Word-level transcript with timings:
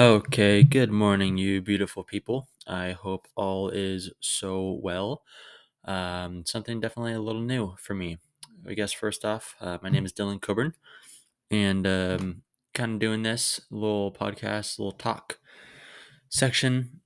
Okay, 0.00 0.62
good 0.62 0.90
morning, 0.90 1.36
you 1.36 1.60
beautiful 1.60 2.02
people. 2.02 2.48
I 2.66 2.92
hope 2.92 3.28
all 3.36 3.68
is 3.68 4.10
so 4.18 4.80
well. 4.82 5.24
Um, 5.84 6.46
something 6.46 6.80
definitely 6.80 7.12
a 7.12 7.20
little 7.20 7.42
new 7.42 7.74
for 7.76 7.92
me. 7.92 8.16
I 8.66 8.72
guess 8.72 8.94
first 8.94 9.26
off, 9.26 9.56
uh, 9.60 9.76
my 9.82 9.90
name 9.90 10.06
is 10.06 10.14
Dylan 10.14 10.40
Cobern, 10.40 10.72
and 11.50 11.86
um, 11.86 12.42
kind 12.72 12.94
of 12.94 12.98
doing 12.98 13.24
this 13.24 13.60
little 13.70 14.10
podcast, 14.10 14.78
little 14.78 14.92
talk 14.92 15.38
section 16.30 17.02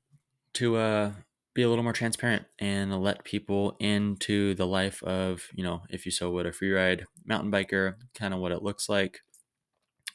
to 0.53 0.77
uh, 0.77 1.13
be 1.53 1.63
a 1.63 1.69
little 1.69 1.83
more 1.83 1.93
transparent 1.93 2.45
and 2.61 2.97
let 3.03 3.25
people 3.25 3.77
into 3.81 4.55
the 4.55 4.69
life 4.69 5.03
of, 5.03 5.49
you 5.53 5.65
know, 5.65 5.83
if 5.91 6.07
you 6.07 6.13
so 6.13 6.31
would, 6.31 6.47
a 6.47 6.53
free 6.53 6.71
ride 6.71 7.07
mountain 7.27 7.51
biker, 7.51 7.95
kind 8.15 8.33
of 8.33 8.39
what 8.39 8.53
it 8.53 8.63
looks 8.63 8.89
like. 8.89 9.23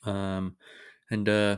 Um, 0.06 0.56
and 1.12 1.28
uh, 1.28 1.58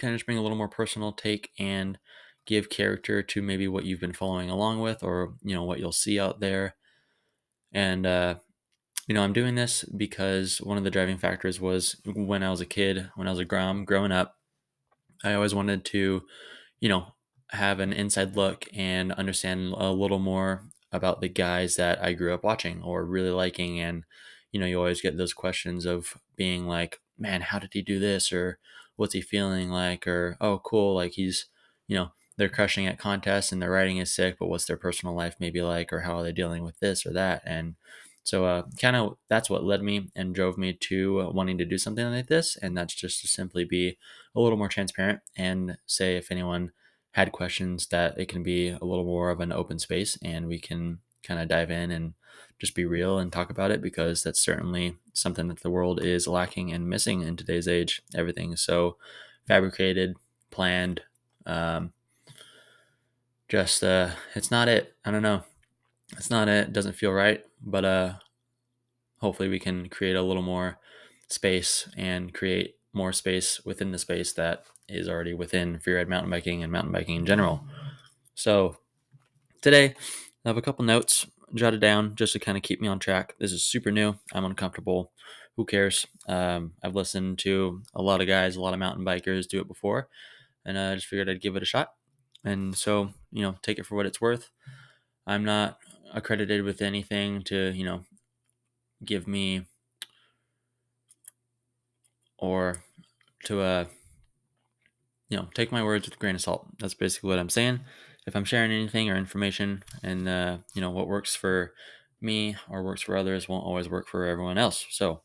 kind 0.00 0.12
of 0.14 0.18
just 0.18 0.26
bring 0.26 0.38
a 0.38 0.42
little 0.42 0.56
more 0.56 0.68
personal 0.68 1.12
take 1.12 1.50
and 1.58 1.98
give 2.46 2.70
character 2.70 3.22
to 3.22 3.42
maybe 3.42 3.68
what 3.68 3.84
you've 3.84 4.00
been 4.00 4.12
following 4.12 4.50
along 4.50 4.80
with 4.80 5.02
or 5.02 5.34
you 5.42 5.54
know 5.54 5.64
what 5.64 5.78
you'll 5.78 5.92
see 5.92 6.18
out 6.18 6.40
there. 6.40 6.74
And 7.72 8.06
uh 8.06 8.34
you 9.10 9.14
know 9.14 9.24
i'm 9.24 9.32
doing 9.32 9.56
this 9.56 9.84
because 9.96 10.58
one 10.58 10.78
of 10.78 10.84
the 10.84 10.90
driving 10.90 11.18
factors 11.18 11.60
was 11.60 11.96
when 12.04 12.44
i 12.44 12.50
was 12.50 12.60
a 12.60 12.66
kid 12.66 13.10
when 13.16 13.26
i 13.26 13.30
was 13.30 13.40
a 13.40 13.44
grom 13.44 13.84
growing 13.84 14.12
up 14.12 14.36
i 15.24 15.34
always 15.34 15.52
wanted 15.52 15.84
to 15.84 16.22
you 16.78 16.88
know 16.88 17.06
have 17.50 17.80
an 17.80 17.92
inside 17.92 18.36
look 18.36 18.68
and 18.72 19.10
understand 19.12 19.74
a 19.76 19.90
little 19.90 20.20
more 20.20 20.62
about 20.92 21.20
the 21.20 21.28
guys 21.28 21.74
that 21.74 22.00
i 22.02 22.12
grew 22.12 22.32
up 22.32 22.44
watching 22.44 22.80
or 22.82 23.04
really 23.04 23.30
liking. 23.30 23.80
And 23.80 24.04
you 24.52 24.60
know 24.60 24.66
you 24.66 24.78
always 24.78 25.00
get 25.00 25.16
those 25.16 25.32
questions 25.32 25.84
of 25.86 26.16
being 26.36 26.66
like 26.66 27.00
man 27.18 27.40
how 27.40 27.58
did 27.58 27.70
he 27.72 27.82
do 27.82 27.98
this? 27.98 28.32
or 28.32 28.58
what's 29.00 29.14
he 29.14 29.22
feeling 29.22 29.70
like? 29.70 30.06
Or 30.06 30.36
oh 30.42 30.58
cool 30.58 30.94
like 30.94 31.12
he's 31.12 31.46
you 31.88 31.96
know 31.96 32.12
they're 32.36 32.50
crushing 32.50 32.86
at 32.86 32.98
contests 32.98 33.50
and 33.50 33.60
their 33.60 33.70
writing 33.70 33.96
is 33.96 34.14
sick 34.14 34.36
but 34.38 34.48
what's 34.48 34.66
their 34.66 34.76
personal 34.76 35.14
life 35.14 35.36
maybe 35.40 35.62
like? 35.62 35.90
Or 35.90 36.00
how 36.00 36.18
are 36.18 36.22
they 36.22 36.32
dealing 36.32 36.64
with 36.64 36.78
this 36.80 37.06
or 37.06 37.12
that? 37.14 37.42
And 37.46 37.76
so 38.24 38.44
uh, 38.44 38.64
kind 38.78 38.96
of 38.96 39.16
that's 39.30 39.48
what 39.48 39.64
led 39.64 39.82
me 39.82 40.10
and 40.14 40.34
drove 40.34 40.58
me 40.58 40.74
to 40.74 41.22
uh, 41.22 41.30
wanting 41.30 41.56
to 41.58 41.64
do 41.64 41.78
something 41.78 42.04
like 42.10 42.26
this 42.26 42.56
and 42.56 42.76
that's 42.76 42.94
just 42.94 43.22
to 43.22 43.26
simply 43.28 43.64
be 43.64 43.96
a 44.36 44.40
little 44.40 44.58
more 44.58 44.68
transparent 44.68 45.20
and 45.34 45.78
say 45.86 46.16
if 46.16 46.30
anyone 46.30 46.70
had 47.12 47.32
questions 47.32 47.86
that 47.86 48.18
it 48.18 48.28
can 48.28 48.42
be 48.42 48.68
a 48.68 48.84
little 48.84 49.06
more 49.06 49.30
of 49.30 49.40
an 49.40 49.50
open 49.50 49.78
space 49.78 50.18
and 50.22 50.46
we 50.46 50.60
can 50.60 50.98
kind 51.24 51.40
of 51.40 51.48
dive 51.48 51.70
in 51.70 51.90
and 51.90 52.12
just 52.60 52.74
be 52.74 52.84
real 52.84 53.18
and 53.18 53.32
talk 53.32 53.48
about 53.50 53.70
it 53.70 53.80
because 53.80 54.22
that's 54.22 54.40
certainly 54.42 54.96
something 55.14 55.48
that 55.48 55.60
the 55.60 55.70
world 55.70 56.04
is 56.04 56.28
lacking 56.28 56.72
and 56.72 56.88
missing 56.88 57.22
in 57.22 57.36
today's 57.36 57.66
age. 57.66 58.02
Everything 58.14 58.52
is 58.52 58.60
so 58.60 58.96
fabricated, 59.48 60.14
planned. 60.50 61.00
Um, 61.46 61.92
just 63.48 63.82
uh, 63.82 64.10
it's 64.34 64.50
not 64.50 64.68
it. 64.68 64.94
I 65.04 65.10
don't 65.10 65.22
know. 65.22 65.42
It's 66.12 66.30
not 66.30 66.48
it. 66.48 66.68
it. 66.68 66.72
Doesn't 66.72 66.92
feel 66.92 67.12
right. 67.12 67.42
But 67.62 67.84
uh, 67.84 68.12
hopefully 69.20 69.48
we 69.48 69.58
can 69.58 69.88
create 69.88 70.16
a 70.16 70.22
little 70.22 70.42
more 70.42 70.78
space 71.28 71.88
and 71.96 72.34
create 72.34 72.76
more 72.92 73.12
space 73.12 73.64
within 73.64 73.90
the 73.90 73.98
space 73.98 74.34
that 74.34 74.64
is 74.88 75.08
already 75.08 75.32
within 75.32 75.78
freeride 75.78 76.08
mountain 76.08 76.30
biking 76.30 76.62
and 76.62 76.70
mountain 76.70 76.92
biking 76.92 77.16
in 77.16 77.26
general. 77.26 77.64
So 78.34 78.76
today 79.62 79.94
I 80.44 80.48
have 80.48 80.56
a 80.56 80.62
couple 80.62 80.84
notes 80.84 81.26
jotted 81.54 81.80
down 81.80 82.14
just 82.14 82.32
to 82.32 82.38
kind 82.38 82.56
of 82.56 82.62
keep 82.62 82.80
me 82.80 82.88
on 82.88 82.98
track. 82.98 83.34
This 83.38 83.52
is 83.52 83.64
super 83.64 83.90
new. 83.90 84.14
I'm 84.32 84.44
uncomfortable. 84.44 85.12
Who 85.56 85.64
cares? 85.64 86.06
Um, 86.28 86.72
I've 86.82 86.94
listened 86.94 87.38
to 87.40 87.82
a 87.94 88.02
lot 88.02 88.20
of 88.20 88.26
guys, 88.26 88.56
a 88.56 88.60
lot 88.60 88.72
of 88.72 88.78
mountain 88.78 89.04
bikers 89.04 89.48
do 89.48 89.60
it 89.60 89.68
before, 89.68 90.08
and 90.64 90.78
I 90.78 90.94
just 90.94 91.06
figured 91.06 91.28
I'd 91.28 91.40
give 91.40 91.56
it 91.56 91.62
a 91.62 91.66
shot. 91.66 91.92
And 92.44 92.74
so, 92.76 93.10
you 93.32 93.42
know, 93.42 93.56
take 93.62 93.78
it 93.78 93.86
for 93.86 93.96
what 93.96 94.06
it's 94.06 94.20
worth. 94.20 94.50
I'm 95.26 95.44
not 95.44 95.78
accredited 96.14 96.62
with 96.62 96.80
anything 96.80 97.42
to, 97.42 97.70
you 97.72 97.84
know, 97.84 98.04
give 99.04 99.28
me 99.28 99.66
or 102.38 102.84
to, 103.44 103.60
uh, 103.60 103.84
you 105.28 105.36
know, 105.36 105.48
take 105.54 105.70
my 105.70 105.82
words 105.82 106.06
with 106.06 106.16
a 106.16 106.18
grain 106.18 106.34
of 106.34 106.40
salt. 106.40 106.66
That's 106.78 106.94
basically 106.94 107.28
what 107.28 107.38
I'm 107.38 107.50
saying 107.50 107.80
if 108.30 108.36
I'm 108.36 108.44
sharing 108.44 108.70
anything 108.70 109.10
or 109.10 109.16
information 109.16 109.82
and 110.04 110.28
uh, 110.28 110.58
you 110.72 110.80
know 110.80 110.90
what 110.90 111.08
works 111.08 111.34
for 111.34 111.72
me 112.20 112.54
or 112.68 112.84
works 112.84 113.02
for 113.02 113.16
others 113.16 113.48
won't 113.48 113.66
always 113.66 113.88
work 113.88 114.06
for 114.06 114.24
everyone 114.24 114.56
else. 114.56 114.86
So 114.88 115.22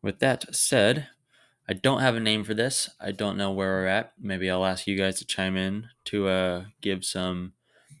with 0.00 0.20
that 0.20 0.54
said, 0.54 1.08
I 1.68 1.72
don't 1.72 2.00
have 2.00 2.14
a 2.14 2.20
name 2.20 2.44
for 2.44 2.54
this. 2.54 2.90
I 3.00 3.10
don't 3.10 3.36
know 3.36 3.50
where 3.50 3.70
we're 3.70 3.86
at. 3.86 4.12
Maybe 4.20 4.48
I'll 4.48 4.64
ask 4.64 4.86
you 4.86 4.96
guys 4.96 5.18
to 5.18 5.26
chime 5.26 5.56
in 5.56 5.88
to 6.04 6.28
uh, 6.28 6.64
give 6.80 7.04
some 7.04 7.54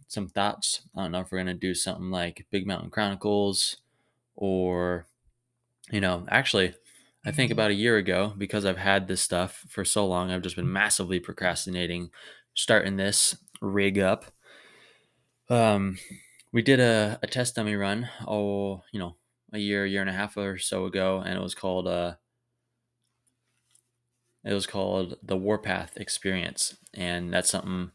some 0.06 0.28
thoughts. 0.28 0.82
I 0.96 1.02
don't 1.02 1.10
know 1.10 1.20
if 1.20 1.32
we're 1.32 1.38
gonna 1.38 1.54
do 1.54 1.74
something 1.74 2.12
like 2.12 2.46
Big 2.52 2.68
Mountain 2.68 2.90
Chronicles 2.90 3.78
or 4.36 5.06
you 5.90 6.00
know, 6.00 6.26
actually 6.28 6.74
I 7.26 7.32
think 7.32 7.50
about 7.50 7.72
a 7.72 7.74
year 7.74 7.96
ago, 7.96 8.32
because 8.38 8.64
I've 8.64 8.78
had 8.78 9.08
this 9.08 9.20
stuff 9.20 9.64
for 9.68 9.84
so 9.84 10.06
long, 10.06 10.30
I've 10.30 10.42
just 10.42 10.56
been 10.56 10.72
massively 10.72 11.18
procrastinating 11.18 12.10
starting 12.54 12.96
this 12.96 13.36
rig 13.60 13.98
up. 13.98 14.24
Um, 15.48 15.98
we 16.52 16.62
did 16.62 16.80
a, 16.80 17.18
a 17.22 17.26
test 17.26 17.56
dummy 17.56 17.74
run, 17.74 18.08
oh, 18.26 18.82
you 18.92 18.98
know, 18.98 19.16
a 19.52 19.58
year, 19.58 19.84
year 19.86 20.00
and 20.00 20.10
a 20.10 20.14
half 20.14 20.36
or 20.36 20.58
so 20.58 20.86
ago, 20.86 21.22
and 21.24 21.36
it 21.36 21.42
was 21.42 21.54
called 21.54 21.88
uh, 21.88 22.14
it 24.44 24.54
was 24.54 24.66
called 24.66 25.16
the 25.22 25.36
Warpath 25.36 25.96
Experience, 25.96 26.76
and 26.94 27.32
that's 27.32 27.50
something 27.50 27.90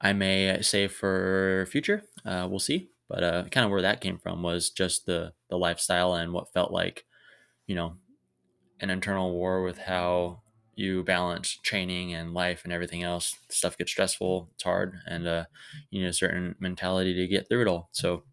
I 0.00 0.12
may 0.12 0.60
say 0.62 0.88
for 0.88 1.66
future. 1.70 2.02
Uh, 2.24 2.46
we'll 2.50 2.58
see, 2.58 2.90
but 3.08 3.22
uh, 3.22 3.44
kind 3.50 3.64
of 3.64 3.70
where 3.70 3.82
that 3.82 4.00
came 4.00 4.18
from 4.18 4.42
was 4.42 4.70
just 4.70 5.06
the 5.06 5.32
the 5.50 5.58
lifestyle 5.58 6.14
and 6.14 6.32
what 6.32 6.52
felt 6.52 6.72
like, 6.72 7.04
you 7.66 7.74
know, 7.74 7.96
an 8.80 8.90
internal 8.90 9.32
war 9.32 9.62
with 9.62 9.78
how 9.78 10.40
you 10.76 11.02
balance 11.02 11.58
training 11.62 12.14
and 12.14 12.34
life 12.34 12.62
and 12.64 12.72
everything 12.72 13.02
else. 13.02 13.36
Stuff 13.50 13.76
gets 13.78 13.92
stressful. 13.92 14.50
It's 14.54 14.64
hard, 14.64 14.94
and 15.06 15.26
uh, 15.26 15.44
you 15.90 16.02
need 16.02 16.08
a 16.08 16.12
certain 16.12 16.54
mentality 16.58 17.14
to 17.14 17.28
get 17.28 17.48
through 17.48 17.62
it 17.62 17.68
all. 17.68 17.88
So, 17.92 18.24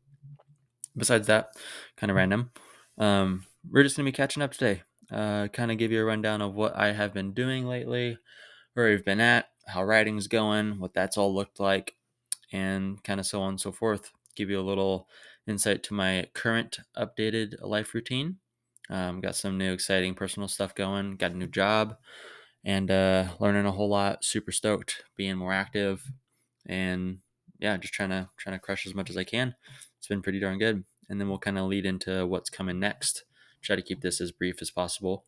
besides 0.95 1.27
that, 1.27 1.49
kind 1.97 2.09
of 2.09 2.17
random. 2.17 2.51
Um, 2.97 3.45
we're 3.69 3.83
just 3.83 3.95
gonna 3.95 4.07
be 4.07 4.11
catching 4.11 4.43
up 4.43 4.51
today. 4.51 4.83
Uh, 5.11 5.47
kind 5.49 5.71
of 5.71 5.77
give 5.77 5.91
you 5.91 6.01
a 6.01 6.05
rundown 6.05 6.41
of 6.41 6.53
what 6.53 6.75
I 6.75 6.93
have 6.93 7.13
been 7.13 7.33
doing 7.33 7.65
lately, 7.65 8.17
where 8.73 8.89
we've 8.89 9.05
been 9.05 9.19
at, 9.19 9.47
how 9.67 9.83
writing's 9.83 10.27
going, 10.27 10.79
what 10.79 10.93
that's 10.93 11.17
all 11.17 11.33
looked 11.33 11.59
like, 11.59 11.95
and 12.51 13.03
kind 13.03 13.19
of 13.19 13.25
so 13.25 13.41
on 13.41 13.49
and 13.49 13.61
so 13.61 13.71
forth. 13.71 14.11
Give 14.35 14.49
you 14.49 14.59
a 14.59 14.61
little 14.61 15.07
insight 15.47 15.83
to 15.83 15.93
my 15.93 16.27
current 16.33 16.79
updated 16.97 17.55
life 17.61 17.93
routine. 17.93 18.37
Um, 18.89 19.21
got 19.21 19.35
some 19.35 19.57
new 19.57 19.73
exciting 19.73 20.15
personal 20.15 20.47
stuff 20.47 20.75
going. 20.75 21.15
Got 21.15 21.31
a 21.31 21.37
new 21.37 21.47
job 21.47 21.97
and 22.63 22.91
uh, 22.91 23.29
learning 23.39 23.65
a 23.65 23.71
whole 23.71 23.89
lot. 23.89 24.23
Super 24.23 24.51
stoked, 24.51 25.03
being 25.15 25.37
more 25.37 25.53
active, 25.53 26.11
and 26.65 27.19
yeah, 27.59 27.77
just 27.77 27.93
trying 27.93 28.09
to 28.09 28.29
trying 28.37 28.55
to 28.55 28.59
crush 28.59 28.85
as 28.85 28.95
much 28.95 29.09
as 29.09 29.17
I 29.17 29.23
can. 29.23 29.55
It's 29.97 30.07
been 30.07 30.21
pretty 30.21 30.39
darn 30.39 30.57
good. 30.57 30.83
And 31.09 31.19
then 31.19 31.27
we'll 31.27 31.37
kind 31.39 31.59
of 31.59 31.67
lead 31.67 31.85
into 31.85 32.25
what's 32.25 32.49
coming 32.49 32.79
next. 32.79 33.23
Try 33.61 33.75
to 33.75 33.81
keep 33.81 34.01
this 34.01 34.21
as 34.21 34.31
brief 34.31 34.61
as 34.61 34.71
possible, 34.71 35.25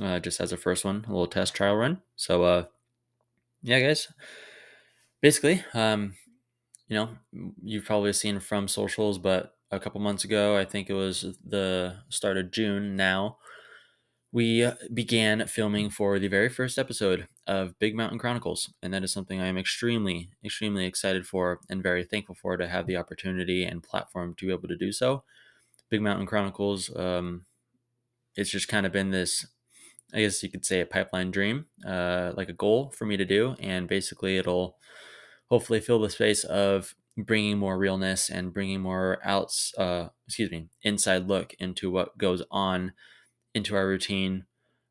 uh, 0.00 0.18
just 0.18 0.40
as 0.40 0.52
a 0.52 0.56
first 0.56 0.84
one, 0.84 1.04
a 1.06 1.10
little 1.10 1.26
test 1.26 1.54
trial 1.54 1.76
run. 1.76 2.02
So, 2.16 2.42
uh, 2.42 2.64
yeah, 3.62 3.80
guys. 3.80 4.08
Basically, 5.22 5.64
um, 5.72 6.14
you 6.88 6.96
know, 6.96 7.10
you've 7.62 7.84
probably 7.84 8.12
seen 8.12 8.40
from 8.40 8.68
socials, 8.68 9.18
but 9.18 9.54
a 9.70 9.78
couple 9.78 10.00
months 10.00 10.24
ago, 10.24 10.56
I 10.56 10.64
think 10.64 10.90
it 10.90 10.94
was 10.94 11.38
the 11.46 11.96
start 12.08 12.36
of 12.36 12.50
June 12.50 12.96
now, 12.96 13.38
we 14.32 14.68
began 14.94 15.46
filming 15.46 15.90
for 15.90 16.18
the 16.18 16.28
very 16.28 16.48
first 16.48 16.78
episode 16.78 17.26
of 17.48 17.76
Big 17.80 17.96
Mountain 17.96 18.20
Chronicles, 18.20 18.72
and 18.80 18.94
that 18.94 19.02
is 19.02 19.12
something 19.12 19.40
I 19.40 19.48
am 19.48 19.58
extremely, 19.58 20.30
extremely 20.44 20.86
excited 20.86 21.26
for 21.26 21.60
and 21.68 21.82
very 21.82 22.04
thankful 22.04 22.36
for 22.36 22.56
to 22.56 22.68
have 22.68 22.86
the 22.86 22.96
opportunity 22.96 23.64
and 23.64 23.82
platform 23.82 24.34
to 24.36 24.46
be 24.46 24.52
able 24.52 24.68
to 24.68 24.76
do 24.76 24.92
so. 24.92 25.24
Big 25.90 26.00
Mountain 26.00 26.26
Chronicles, 26.26 26.94
um, 26.94 27.44
it's 28.36 28.50
just 28.50 28.68
kind 28.68 28.86
of 28.86 28.92
been 28.92 29.10
this, 29.10 29.46
I 30.14 30.20
guess 30.20 30.42
you 30.44 30.48
could 30.48 30.64
say, 30.64 30.80
a 30.80 30.86
pipeline 30.86 31.32
dream, 31.32 31.66
uh, 31.84 32.32
like 32.36 32.48
a 32.48 32.54
goal 32.54 32.92
for 32.96 33.06
me 33.06 33.16
to 33.16 33.24
do, 33.24 33.56
and 33.58 33.88
basically 33.88 34.38
it'll 34.38 34.76
hopefully 35.48 35.80
fill 35.80 35.98
the 35.98 36.08
space 36.08 36.44
of 36.44 36.94
bringing 37.16 37.58
more 37.58 37.76
realness 37.76 38.30
and 38.30 38.54
bringing 38.54 38.80
more 38.80 39.18
outs, 39.24 39.72
uh, 39.76 40.08
excuse 40.28 40.52
me, 40.52 40.68
inside 40.82 41.26
look 41.26 41.52
into 41.58 41.90
what 41.90 42.16
goes 42.16 42.44
on 42.52 42.92
into 43.54 43.76
our 43.76 43.86
routine. 43.86 44.46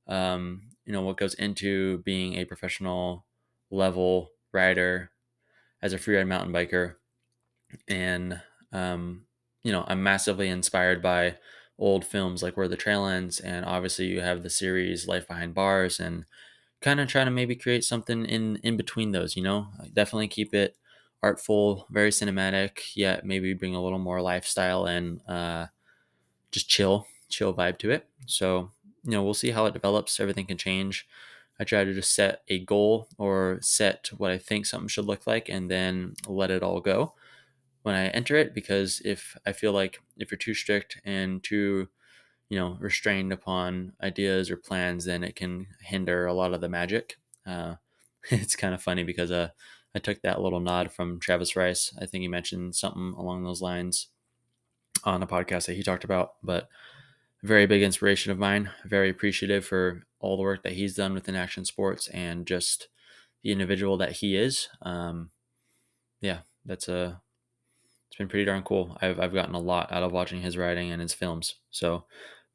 Um, 0.08 0.64
you 0.86 0.94
know 0.94 1.02
what 1.02 1.18
goes 1.18 1.36
into 1.36 2.00
being 2.00 2.36
a 2.36 2.46
professional 2.46 3.26
level 3.72 4.32
rider 4.54 5.12
as 5.82 5.94
a 5.94 5.98
freeride 6.00 6.28
mountain 6.28 6.54
biker, 6.54 6.96
and 7.88 8.42
um, 8.72 9.26
you 9.64 9.72
know 9.72 9.86
I'm 9.88 10.04
massively 10.04 10.48
inspired 10.50 11.02
by 11.02 11.38
old 11.78 12.06
films 12.06 12.44
like 12.44 12.58
Where 12.58 12.68
the 12.68 12.78
Trail 12.78 13.06
Ends, 13.06 13.40
and 13.40 13.66
obviously 13.66 14.06
you 14.08 14.22
have 14.22 14.44
the 14.44 14.50
series 14.50 15.08
Life 15.08 15.28
Behind 15.28 15.54
Bars 15.54 16.00
and 16.00 16.26
kind 16.82 17.00
of 17.00 17.10
trying 17.10 17.28
to 17.28 17.32
maybe 17.32 17.56
create 17.56 17.84
something 17.84 18.26
in 18.26 18.58
in 18.58 18.78
between 18.78 19.12
those. 19.12 19.36
You 19.38 19.44
know, 19.44 19.68
definitely 19.94 20.30
keep 20.30 20.54
it 20.54 20.78
artful, 21.24 21.88
very 21.92 22.12
cinematic, 22.12 22.96
yet 22.96 23.26
maybe 23.26 23.54
bring 23.54 23.76
a 23.76 23.84
little 23.84 24.00
more 24.00 24.22
lifestyle 24.22 24.86
and 24.86 25.22
uh, 25.28 25.68
just 26.52 26.70
chill, 26.70 27.08
chill 27.30 27.54
vibe 27.54 27.78
to 27.80 27.92
it. 27.92 28.08
So 28.26 28.72
you 29.04 29.12
know, 29.12 29.24
we'll 29.24 29.34
see 29.34 29.52
how 29.52 29.66
it 29.66 29.74
develops. 29.74 30.20
Everything 30.20 30.46
can 30.46 30.58
change. 30.58 31.08
I 31.60 31.64
try 31.64 31.84
to 31.84 31.94
just 31.94 32.14
set 32.14 32.44
a 32.48 32.60
goal 32.60 33.08
or 33.18 33.60
set 33.62 34.10
what 34.18 34.32
I 34.32 34.38
think 34.38 34.66
something 34.66 34.88
should 34.88 35.06
look 35.06 35.28
like 35.28 35.50
and 35.50 35.70
then 35.70 36.16
let 36.28 36.52
it 36.52 36.64
all 36.64 36.80
go 36.80 37.14
when 37.84 37.96
I 37.96 38.08
enter 38.08 38.36
it 38.36 38.54
because 38.54 39.02
if 39.04 39.38
I 39.46 39.52
feel 39.52 39.74
like 39.74 40.02
if 40.18 40.32
you're 40.32 40.38
too 40.38 40.54
strict 40.54 41.00
and 41.04 41.44
too 41.44 41.90
you 42.50 42.58
know 42.58 42.78
restrained 42.80 43.32
upon 43.32 43.94
ideas 44.02 44.50
or 44.50 44.58
plans 44.58 45.06
then 45.06 45.24
it 45.24 45.36
can 45.36 45.68
hinder 45.82 46.26
a 46.26 46.34
lot 46.34 46.54
of 46.54 46.62
the 46.62 46.70
magic 46.70 47.18
uh, 47.46 47.76
it's 48.30 48.56
kind 48.56 48.74
of 48.74 48.82
funny 48.82 49.04
because 49.04 49.32
uh, 49.32 49.50
I 49.96 50.00
took 50.00 50.22
that 50.22 50.42
little 50.42 50.60
nod 50.60 50.92
from 50.92 51.20
Travis 51.20 51.56
Rice 51.56 51.94
I 52.02 52.06
think 52.06 52.22
he 52.22 52.28
mentioned 52.28 52.76
something 52.76 53.14
along 53.18 53.44
those 53.44 53.62
lines 53.62 54.08
on 55.04 55.24
a 55.24 55.28
podcast 55.28 55.68
that 55.68 55.76
he 55.76 55.84
talked 55.84 56.04
about 56.04 56.34
but 56.44 56.70
very 57.44 57.66
big 57.66 57.82
inspiration 57.82 58.32
of 58.32 58.38
mine 58.38 58.70
very 58.86 59.10
appreciative 59.10 59.66
for 59.66 60.04
all 60.20 60.36
the 60.36 60.44
work 60.44 60.64
that 60.64 60.74
he's 60.74 60.96
done 60.96 61.14
within 61.14 61.36
action 61.36 61.64
sports 61.66 62.08
and 62.10 62.46
just 62.46 62.90
the 63.44 63.52
individual 63.52 63.98
that 63.98 64.14
he 64.14 64.36
is. 64.36 64.68
Um, 64.82 65.32
yeah, 66.22 66.40
that's 66.66 66.88
a 66.88 67.22
it's 68.10 68.18
been 68.18 68.28
pretty 68.28 68.46
darn 68.46 68.64
cool. 68.64 68.98
I've 69.02 69.20
I've 69.20 69.34
gotten 69.34 69.56
a 69.56 69.60
lot 69.60 69.92
out 69.92 70.04
of 70.04 70.12
watching 70.12 70.42
his 70.42 70.58
writing 70.58 70.92
and 70.92 71.02
his 71.02 71.14
films. 71.14 71.56
So 71.70 72.06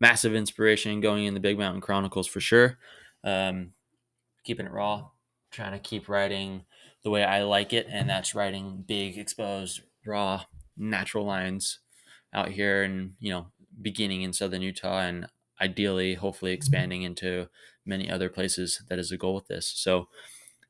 massive 0.00 0.34
inspiration 0.34 1.00
going 1.00 1.25
in 1.25 1.34
the 1.34 1.40
Big 1.40 1.58
Mountain 1.58 1.81
Chronicles 1.81 2.26
for 2.26 2.40
sure. 2.40 2.78
Um, 3.22 3.72
keeping 4.44 4.66
it 4.66 4.72
raw, 4.72 5.08
trying 5.50 5.72
to 5.72 5.78
keep 5.78 6.08
writing 6.08 6.64
the 7.02 7.10
way 7.10 7.25
I 7.25 7.42
like 7.42 7.72
it, 7.72 7.86
and 7.88 8.08
that's 8.08 8.34
writing 8.34 8.84
big, 8.86 9.16
exposed, 9.16 9.81
raw, 10.06 10.44
natural 10.76 11.25
lines 11.25 11.78
out 12.34 12.48
here, 12.48 12.82
and 12.82 13.14
you 13.20 13.31
know, 13.31 13.46
beginning 13.80 14.22
in 14.22 14.32
southern 14.32 14.62
Utah 14.62 15.00
and 15.00 15.26
ideally, 15.60 16.14
hopefully, 16.14 16.52
expanding 16.52 17.02
into 17.02 17.48
many 17.84 18.10
other 18.10 18.28
places. 18.28 18.82
That 18.88 18.98
is 18.98 19.12
a 19.12 19.16
goal 19.16 19.34
with 19.34 19.46
this. 19.46 19.72
So, 19.74 20.08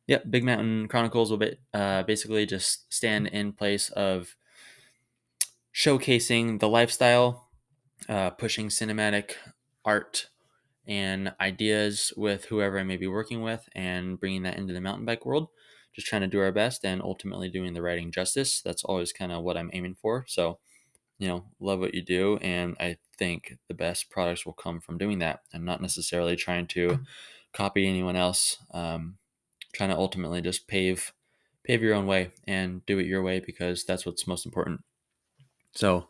yeah, 0.07 0.19
Big 0.29 0.45
Mountain 0.45 0.89
Chronicles 0.89 1.31
will 1.31 1.39
be, 1.39 1.57
uh, 1.73 2.03
basically 2.03 2.45
just 2.47 2.93
stand 2.93 3.29
in 3.29 3.53
place 3.53 3.89
of 3.91 4.37
showcasing 5.75 6.61
the 6.61 6.69
lifestyle, 6.69 7.49
uh, 8.09 8.31
pushing 8.31 8.69
cinematic 8.69 9.33
art 9.85 10.29
and 10.87 11.33
ideas 11.41 12.13
with 12.17 12.47
whoever 12.47 12.79
I 12.79 12.83
may 12.83 12.99
be 12.99 13.07
working 13.07 13.43
with, 13.43 13.69
and 13.75 14.21
bringing 14.21 14.43
that 14.43 14.59
into 14.59 14.75
the 14.75 14.81
mountain 14.81 15.07
bike 15.07 15.25
world. 15.25 15.49
Just 15.95 16.07
trying 16.07 16.23
to 16.23 16.29
do 16.29 16.41
our 16.41 16.53
best 16.53 16.85
and 16.85 17.01
ultimately 17.01 17.49
doing 17.49 17.73
the 17.73 17.81
writing 17.81 18.11
justice. 18.11 18.61
That's 18.61 18.85
always 18.85 19.13
kind 19.13 19.33
of 19.33 19.43
what 19.43 19.57
I'm 19.57 19.71
aiming 19.73 19.95
for. 19.95 20.25
So, 20.29 20.59
you 21.19 21.29
know, 21.29 21.45
love 21.61 21.81
what 21.81 21.95
you 21.95 22.03
do. 22.03 22.39
And 22.39 22.77
I 22.81 22.97
think 23.17 23.59
the 23.69 23.75
best 23.75 24.11
products 24.11 24.45
will 24.45 24.53
come 24.53 24.81
from 24.81 24.99
doing 24.99 25.19
that 25.21 25.41
and 25.53 25.65
not 25.65 25.81
necessarily 25.81 26.37
trying 26.37 26.67
to 26.69 27.01
copy 27.53 27.87
anyone 27.87 28.17
else. 28.17 28.59
Um, 28.73 29.19
trying 29.75 29.91
to 29.91 29.97
ultimately 29.97 30.41
just 30.41 30.69
pave 30.69 31.13
pave 31.65 31.83
your 31.83 31.95
own 31.95 32.07
way 32.07 32.31
and 32.47 32.85
do 32.87 32.99
it 32.99 33.07
your 33.07 33.23
way 33.23 33.41
because 33.41 33.85
that's 33.85 34.07
what's 34.07 34.27
most 34.27 34.47
important. 34.47 34.83
So, 35.73 36.09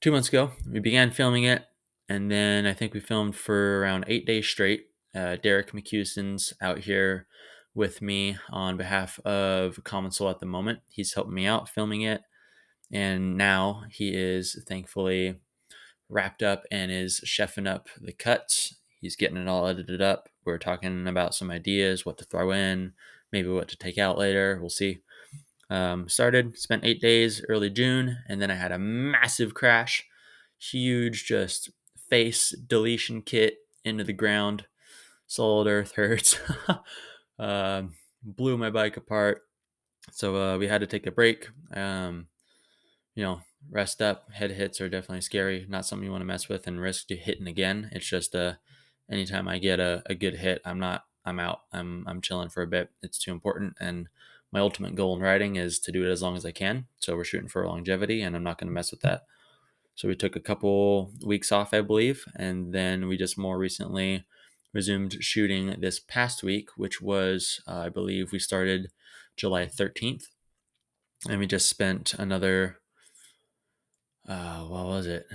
two 0.00 0.12
months 0.12 0.28
ago, 0.28 0.52
we 0.70 0.78
began 0.80 1.10
filming 1.10 1.44
it, 1.44 1.64
and 2.08 2.30
then 2.30 2.66
I 2.66 2.72
think 2.72 2.94
we 2.94 3.00
filmed 3.00 3.34
for 3.34 3.80
around 3.80 4.04
eight 4.06 4.26
days 4.26 4.46
straight. 4.46 4.86
Uh, 5.14 5.36
Derek 5.36 5.72
McCuson's 5.72 6.54
out 6.60 6.80
here 6.80 7.26
with 7.74 8.00
me 8.00 8.36
on 8.50 8.76
behalf 8.76 9.18
of 9.20 9.82
Common 9.82 10.10
Soul 10.10 10.30
at 10.30 10.40
the 10.40 10.46
moment. 10.46 10.80
He's 10.88 11.14
helping 11.14 11.34
me 11.34 11.46
out 11.46 11.68
filming 11.68 12.02
it, 12.02 12.22
and 12.92 13.36
now 13.36 13.84
he 13.90 14.10
is 14.14 14.62
thankfully 14.68 15.40
wrapped 16.08 16.42
up 16.42 16.64
and 16.70 16.92
is 16.92 17.20
chefing 17.24 17.66
up 17.66 17.88
the 18.00 18.12
cuts. 18.12 18.76
He's 19.00 19.16
getting 19.16 19.38
it 19.38 19.48
all 19.48 19.66
edited 19.66 20.02
up. 20.02 20.28
We're 20.44 20.58
talking 20.58 21.08
about 21.08 21.34
some 21.34 21.50
ideas, 21.50 22.04
what 22.04 22.18
to 22.18 22.24
throw 22.24 22.52
in, 22.52 22.92
maybe 23.32 23.48
what 23.48 23.68
to 23.68 23.76
take 23.76 23.98
out 23.98 24.18
later. 24.18 24.58
We'll 24.60 24.70
see. 24.70 25.00
Um, 25.70 26.08
started, 26.08 26.58
spent 26.58 26.84
eight 26.84 27.00
days 27.00 27.42
early 27.48 27.70
June, 27.70 28.18
and 28.28 28.42
then 28.42 28.50
I 28.50 28.56
had 28.56 28.72
a 28.72 28.78
massive 28.78 29.54
crash. 29.54 30.06
Huge, 30.58 31.24
just 31.24 31.70
face 32.10 32.50
deletion 32.50 33.22
kit 33.22 33.56
into 33.84 34.04
the 34.04 34.12
ground. 34.12 34.66
Solid 35.26 35.66
earth 35.66 35.92
hurts. 35.92 36.38
uh, 37.38 37.82
blew 38.22 38.58
my 38.58 38.68
bike 38.68 38.98
apart. 38.98 39.42
So 40.10 40.36
uh, 40.36 40.58
we 40.58 40.66
had 40.66 40.82
to 40.82 40.86
take 40.86 41.06
a 41.06 41.10
break. 41.10 41.48
Um, 41.74 42.26
you 43.14 43.22
know, 43.22 43.40
rest 43.70 44.00
up. 44.00 44.30
Head 44.32 44.52
hits 44.52 44.80
are 44.80 44.88
definitely 44.88 45.20
scary. 45.20 45.66
Not 45.68 45.86
something 45.86 46.04
you 46.04 46.10
want 46.10 46.22
to 46.22 46.26
mess 46.26 46.48
with 46.48 46.66
and 46.66 46.80
risk 46.80 47.08
to 47.08 47.16
hitting 47.16 47.46
again. 47.46 47.90
It's 47.92 48.06
just 48.06 48.34
uh, 48.34 48.54
anytime 49.10 49.48
I 49.48 49.58
get 49.58 49.80
a, 49.80 50.02
a 50.06 50.14
good 50.14 50.36
hit, 50.36 50.62
I'm 50.64 50.78
not. 50.78 51.04
I'm 51.24 51.38
out. 51.38 51.60
I'm 51.72 52.04
I'm 52.08 52.20
chilling 52.20 52.48
for 52.48 52.62
a 52.62 52.66
bit. 52.66 52.90
It's 53.02 53.18
too 53.18 53.30
important. 53.30 53.76
And 53.80 54.08
my 54.50 54.60
ultimate 54.60 54.94
goal 54.94 55.16
in 55.16 55.22
riding 55.22 55.56
is 55.56 55.78
to 55.80 55.92
do 55.92 56.04
it 56.04 56.10
as 56.10 56.22
long 56.22 56.36
as 56.36 56.44
I 56.44 56.50
can. 56.50 56.86
So 56.98 57.16
we're 57.16 57.24
shooting 57.24 57.48
for 57.48 57.66
longevity, 57.66 58.22
and 58.22 58.34
I'm 58.36 58.42
not 58.42 58.58
going 58.58 58.68
to 58.68 58.74
mess 58.74 58.90
with 58.90 59.00
that. 59.00 59.22
So 59.94 60.08
we 60.08 60.14
took 60.14 60.36
a 60.36 60.40
couple 60.40 61.12
weeks 61.24 61.52
off, 61.52 61.72
I 61.72 61.80
believe, 61.80 62.24
and 62.36 62.72
then 62.72 63.08
we 63.08 63.16
just 63.16 63.38
more 63.38 63.58
recently 63.58 64.24
resumed 64.72 65.18
shooting 65.20 65.76
this 65.80 66.00
past 66.00 66.42
week, 66.42 66.70
which 66.76 67.00
was, 67.00 67.60
uh, 67.66 67.80
I 67.80 67.88
believe, 67.88 68.32
we 68.32 68.38
started 68.38 68.90
July 69.36 69.66
13th, 69.66 70.24
and 71.28 71.38
we 71.38 71.46
just 71.46 71.68
spent 71.68 72.14
another 72.14 72.78
uh, 74.28 74.64
what 74.64 74.86
was 74.86 75.06
it? 75.06 75.26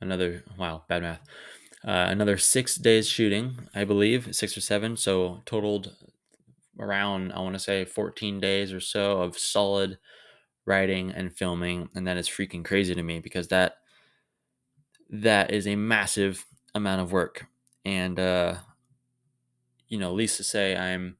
Another 0.00 0.44
wow, 0.58 0.84
bad 0.88 1.02
math. 1.02 1.20
Uh, 1.84 2.06
another 2.08 2.38
six 2.38 2.76
days 2.76 3.08
shooting, 3.08 3.68
I 3.74 3.84
believe, 3.84 4.34
six 4.34 4.56
or 4.56 4.60
seven. 4.60 4.96
So 4.96 5.42
totaled 5.46 5.94
around 6.78 7.32
I 7.32 7.40
want 7.40 7.54
to 7.54 7.58
say 7.60 7.84
14 7.84 8.40
days 8.40 8.72
or 8.72 8.80
so 8.80 9.20
of 9.22 9.38
solid 9.38 9.98
writing 10.66 11.10
and 11.10 11.36
filming, 11.36 11.88
and 11.94 12.06
that 12.06 12.16
is 12.16 12.28
freaking 12.28 12.64
crazy 12.64 12.94
to 12.94 13.02
me 13.02 13.20
because 13.20 13.48
that 13.48 13.76
that 15.10 15.52
is 15.52 15.66
a 15.66 15.76
massive 15.76 16.44
amount 16.74 17.00
of 17.00 17.12
work. 17.12 17.46
And 17.84 18.18
uh, 18.18 18.56
you 19.88 19.98
know, 19.98 20.12
least 20.12 20.36
to 20.38 20.44
say, 20.44 20.76
I'm 20.76 21.16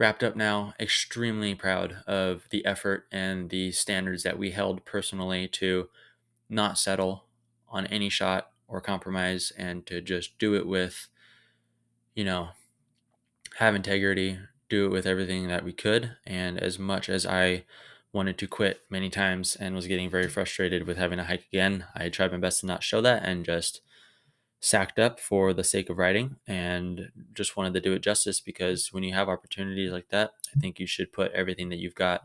wrapped 0.00 0.24
up 0.24 0.34
now, 0.34 0.72
extremely 0.80 1.54
proud 1.54 1.98
of 2.06 2.48
the 2.50 2.64
effort 2.64 3.04
and 3.12 3.50
the 3.50 3.70
standards 3.70 4.22
that 4.22 4.38
we 4.38 4.50
held 4.50 4.82
personally 4.86 5.46
to 5.46 5.90
not 6.48 6.78
settle 6.78 7.26
on 7.68 7.86
any 7.88 8.08
shot 8.08 8.50
or 8.66 8.80
compromise 8.80 9.52
and 9.58 9.84
to 9.84 10.00
just 10.00 10.38
do 10.38 10.54
it 10.54 10.66
with, 10.66 11.08
you 12.14 12.24
know, 12.24 12.48
have 13.58 13.74
integrity, 13.74 14.38
do 14.70 14.86
it 14.86 14.88
with 14.88 15.04
everything 15.04 15.48
that 15.48 15.64
we 15.64 15.72
could. 15.72 16.16
And 16.26 16.58
as 16.58 16.78
much 16.78 17.10
as 17.10 17.26
I 17.26 17.64
wanted 18.10 18.38
to 18.38 18.46
quit 18.46 18.80
many 18.88 19.10
times 19.10 19.54
and 19.54 19.74
was 19.74 19.86
getting 19.86 20.08
very 20.08 20.28
frustrated 20.28 20.86
with 20.86 20.96
having 20.96 21.18
to 21.18 21.24
hike 21.24 21.44
again, 21.52 21.84
I 21.94 22.08
tried 22.08 22.32
my 22.32 22.38
best 22.38 22.60
to 22.60 22.66
not 22.66 22.82
show 22.82 23.02
that 23.02 23.22
and 23.22 23.44
just 23.44 23.82
sacked 24.60 24.98
up 24.98 25.18
for 25.18 25.54
the 25.54 25.64
sake 25.64 25.88
of 25.88 25.96
writing 25.96 26.36
and 26.46 27.10
just 27.32 27.56
wanted 27.56 27.72
to 27.72 27.80
do 27.80 27.94
it 27.94 28.02
justice 28.02 28.40
because 28.40 28.92
when 28.92 29.02
you 29.02 29.14
have 29.14 29.28
opportunities 29.28 29.90
like 29.90 30.08
that, 30.10 30.32
I 30.54 30.60
think 30.60 30.78
you 30.78 30.86
should 30.86 31.12
put 31.12 31.32
everything 31.32 31.70
that 31.70 31.78
you've 31.78 31.94
got 31.94 32.22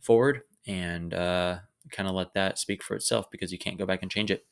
forward 0.00 0.42
and 0.66 1.14
uh, 1.14 1.58
kind 1.92 2.08
of 2.08 2.14
let 2.14 2.34
that 2.34 2.58
speak 2.58 2.82
for 2.82 2.96
itself 2.96 3.30
because 3.30 3.52
you 3.52 3.58
can't 3.58 3.78
go 3.78 3.86
back 3.86 4.02
and 4.02 4.10
change 4.10 4.30
it. 4.30 4.44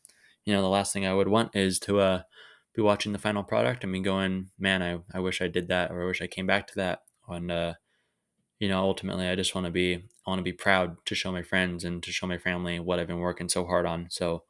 You 0.45 0.55
know, 0.55 0.63
the 0.63 0.69
last 0.69 0.93
thing 0.93 1.05
I 1.05 1.15
would 1.15 1.27
want 1.27 1.57
is 1.57 1.81
to 1.81 1.99
uh, 1.99 2.23
be 2.75 2.83
watching 2.83 3.13
the 3.13 3.19
final 3.19 3.43
product 3.43 3.83
and 3.83 3.93
be 3.93 4.01
going, 4.01 4.51
man, 4.57 4.81
I, 4.81 4.99
I 5.13 5.19
wish 5.19 5.43
I 5.43 5.49
did 5.49 5.67
that 5.69 5.91
or 5.91 6.03
I 6.03 6.07
wish 6.07 6.23
I 6.23 6.29
came 6.29 6.47
back 6.47 6.69
to 6.69 6.75
that. 6.77 7.01
And, 7.29 7.51
uh, 7.51 7.75
you 8.61 8.69
know, 8.69 8.81
ultimately, 8.81 9.29
I 9.29 9.35
just 9.35 9.55
want 9.55 9.65
to 9.65 9.73
be, 9.73 9.97
I 9.97 10.31
want 10.31 10.39
to 10.39 10.45
be 10.45 10.53
proud 10.53 10.97
to 11.07 11.15
show 11.17 11.33
my 11.33 11.43
friends 11.43 11.83
and 11.83 12.03
to 12.05 12.13
show 12.13 12.29
my 12.29 12.39
family 12.39 12.79
what 12.79 13.01
I've 13.01 13.09
been 13.09 13.19
working 13.19 13.49
so 13.49 13.67
hard 13.67 13.85
on. 13.85 14.07
So, 14.11 14.45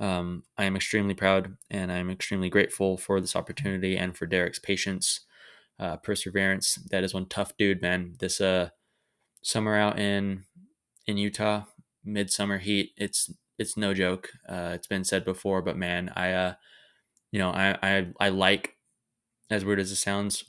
um, 0.00 0.44
I 0.58 0.64
am 0.64 0.76
extremely 0.76 1.14
proud 1.14 1.56
and 1.70 1.90
I'm 1.90 2.10
extremely 2.10 2.48
grateful 2.48 2.96
for 2.96 3.20
this 3.20 3.36
opportunity 3.36 3.96
and 3.96 4.16
for 4.16 4.26
Derek's 4.26 4.58
patience, 4.58 5.20
uh, 5.78 5.96
perseverance. 5.96 6.76
That 6.90 7.04
is 7.04 7.14
one 7.14 7.26
tough 7.26 7.56
dude, 7.56 7.82
man. 7.82 8.16
This 8.18 8.40
uh, 8.40 8.70
summer 9.42 9.76
out 9.76 9.98
in 9.98 10.44
in 11.06 11.16
Utah, 11.18 11.64
midsummer 12.04 12.58
heat, 12.58 12.92
it's 12.96 13.30
it's 13.58 13.76
no 13.76 13.94
joke. 13.94 14.30
Uh, 14.48 14.72
it's 14.74 14.86
been 14.86 15.04
said 15.04 15.24
before, 15.24 15.62
but 15.62 15.76
man, 15.76 16.12
I 16.14 16.32
uh, 16.32 16.54
you 17.32 17.38
know, 17.38 17.50
I 17.50 17.78
I 17.82 18.08
I 18.20 18.28
like 18.30 18.76
as 19.50 19.64
weird 19.64 19.80
as 19.80 19.92
it 19.92 19.96
sounds, 19.96 20.44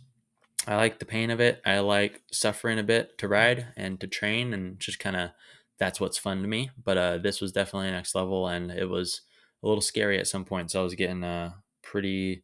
I 0.67 0.75
like 0.75 0.99
the 0.99 1.05
pain 1.05 1.29
of 1.29 1.39
it. 1.39 1.61
I 1.65 1.79
like 1.79 2.23
suffering 2.31 2.79
a 2.79 2.83
bit 2.83 3.17
to 3.19 3.27
ride 3.27 3.67
and 3.77 3.99
to 4.01 4.07
train 4.07 4.53
and 4.53 4.79
just 4.79 4.99
kind 4.99 5.15
of 5.15 5.31
that's 5.79 5.99
what's 5.99 6.17
fun 6.17 6.41
to 6.41 6.47
me. 6.47 6.71
But 6.83 6.97
uh, 6.97 7.17
this 7.19 7.39
was 7.39 7.51
definitely 7.51 7.91
next 7.91 8.15
level, 8.15 8.47
and 8.47 8.71
it 8.71 8.89
was 8.89 9.21
a 9.63 9.67
little 9.67 9.81
scary 9.81 10.19
at 10.19 10.27
some 10.27 10.45
point. 10.45 10.71
So 10.71 10.81
I 10.81 10.83
was 10.83 10.95
getting 10.95 11.23
uh, 11.23 11.53
pretty 11.83 12.43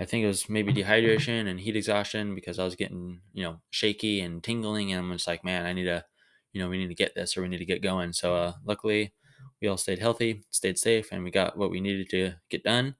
I 0.00 0.06
think 0.06 0.24
it 0.24 0.28
was 0.28 0.48
maybe 0.48 0.72
dehydration 0.72 1.46
and 1.46 1.60
heat 1.60 1.76
exhaustion 1.76 2.34
because 2.34 2.58
I 2.58 2.64
was 2.64 2.74
getting, 2.74 3.20
you 3.34 3.44
know, 3.44 3.60
shaky 3.68 4.20
and 4.20 4.42
tingling. 4.42 4.92
And 4.92 5.04
I'm 5.04 5.12
just 5.12 5.26
like, 5.26 5.44
man, 5.44 5.66
I 5.66 5.74
need 5.74 5.84
to, 5.84 6.06
you 6.54 6.60
know, 6.62 6.70
we 6.70 6.78
need 6.78 6.88
to 6.88 6.94
get 6.94 7.14
this 7.14 7.36
or 7.36 7.42
we 7.42 7.48
need 7.48 7.58
to 7.58 7.66
get 7.66 7.82
going. 7.82 8.14
So 8.14 8.34
uh, 8.34 8.52
luckily, 8.64 9.12
we 9.60 9.68
all 9.68 9.76
stayed 9.76 9.98
healthy, 9.98 10.42
stayed 10.48 10.78
safe, 10.78 11.12
and 11.12 11.22
we 11.22 11.30
got 11.30 11.58
what 11.58 11.70
we 11.70 11.82
needed 11.82 12.08
to 12.10 12.32
get 12.48 12.64
done. 12.64 12.94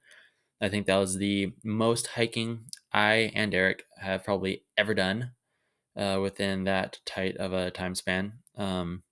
I 0.61 0.69
think 0.69 0.87
that 0.87 0.99
was 0.99 1.17
the 1.17 1.55
most 1.65 2.07
hiking 2.07 2.67
I 2.93 3.33
and 3.35 3.55
Eric 3.55 3.85
have 3.99 4.23
probably 4.23 4.65
ever 4.77 4.93
done 4.93 5.31
uh, 5.97 6.19
within 6.21 6.65
that 6.65 6.99
tight 7.07 7.39
of 7.39 7.55
a 7.55 7.71
time 7.71 7.95
span. 7.95 8.35
Um, 8.57 9.05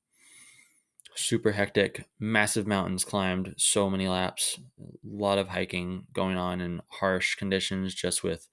super 1.19 1.53
hectic, 1.53 2.07
massive 2.19 2.67
mountains 2.67 3.05
climbed, 3.05 3.55
so 3.57 3.91
many 3.91 4.09
laps, 4.09 4.61
a 4.81 4.85
lot 5.05 5.39
of 5.39 5.49
hiking 5.49 6.07
going 6.13 6.37
on 6.37 6.61
in 6.61 6.81
harsh 6.89 7.35
conditions, 7.35 7.95
just 7.95 8.23
with, 8.23 8.49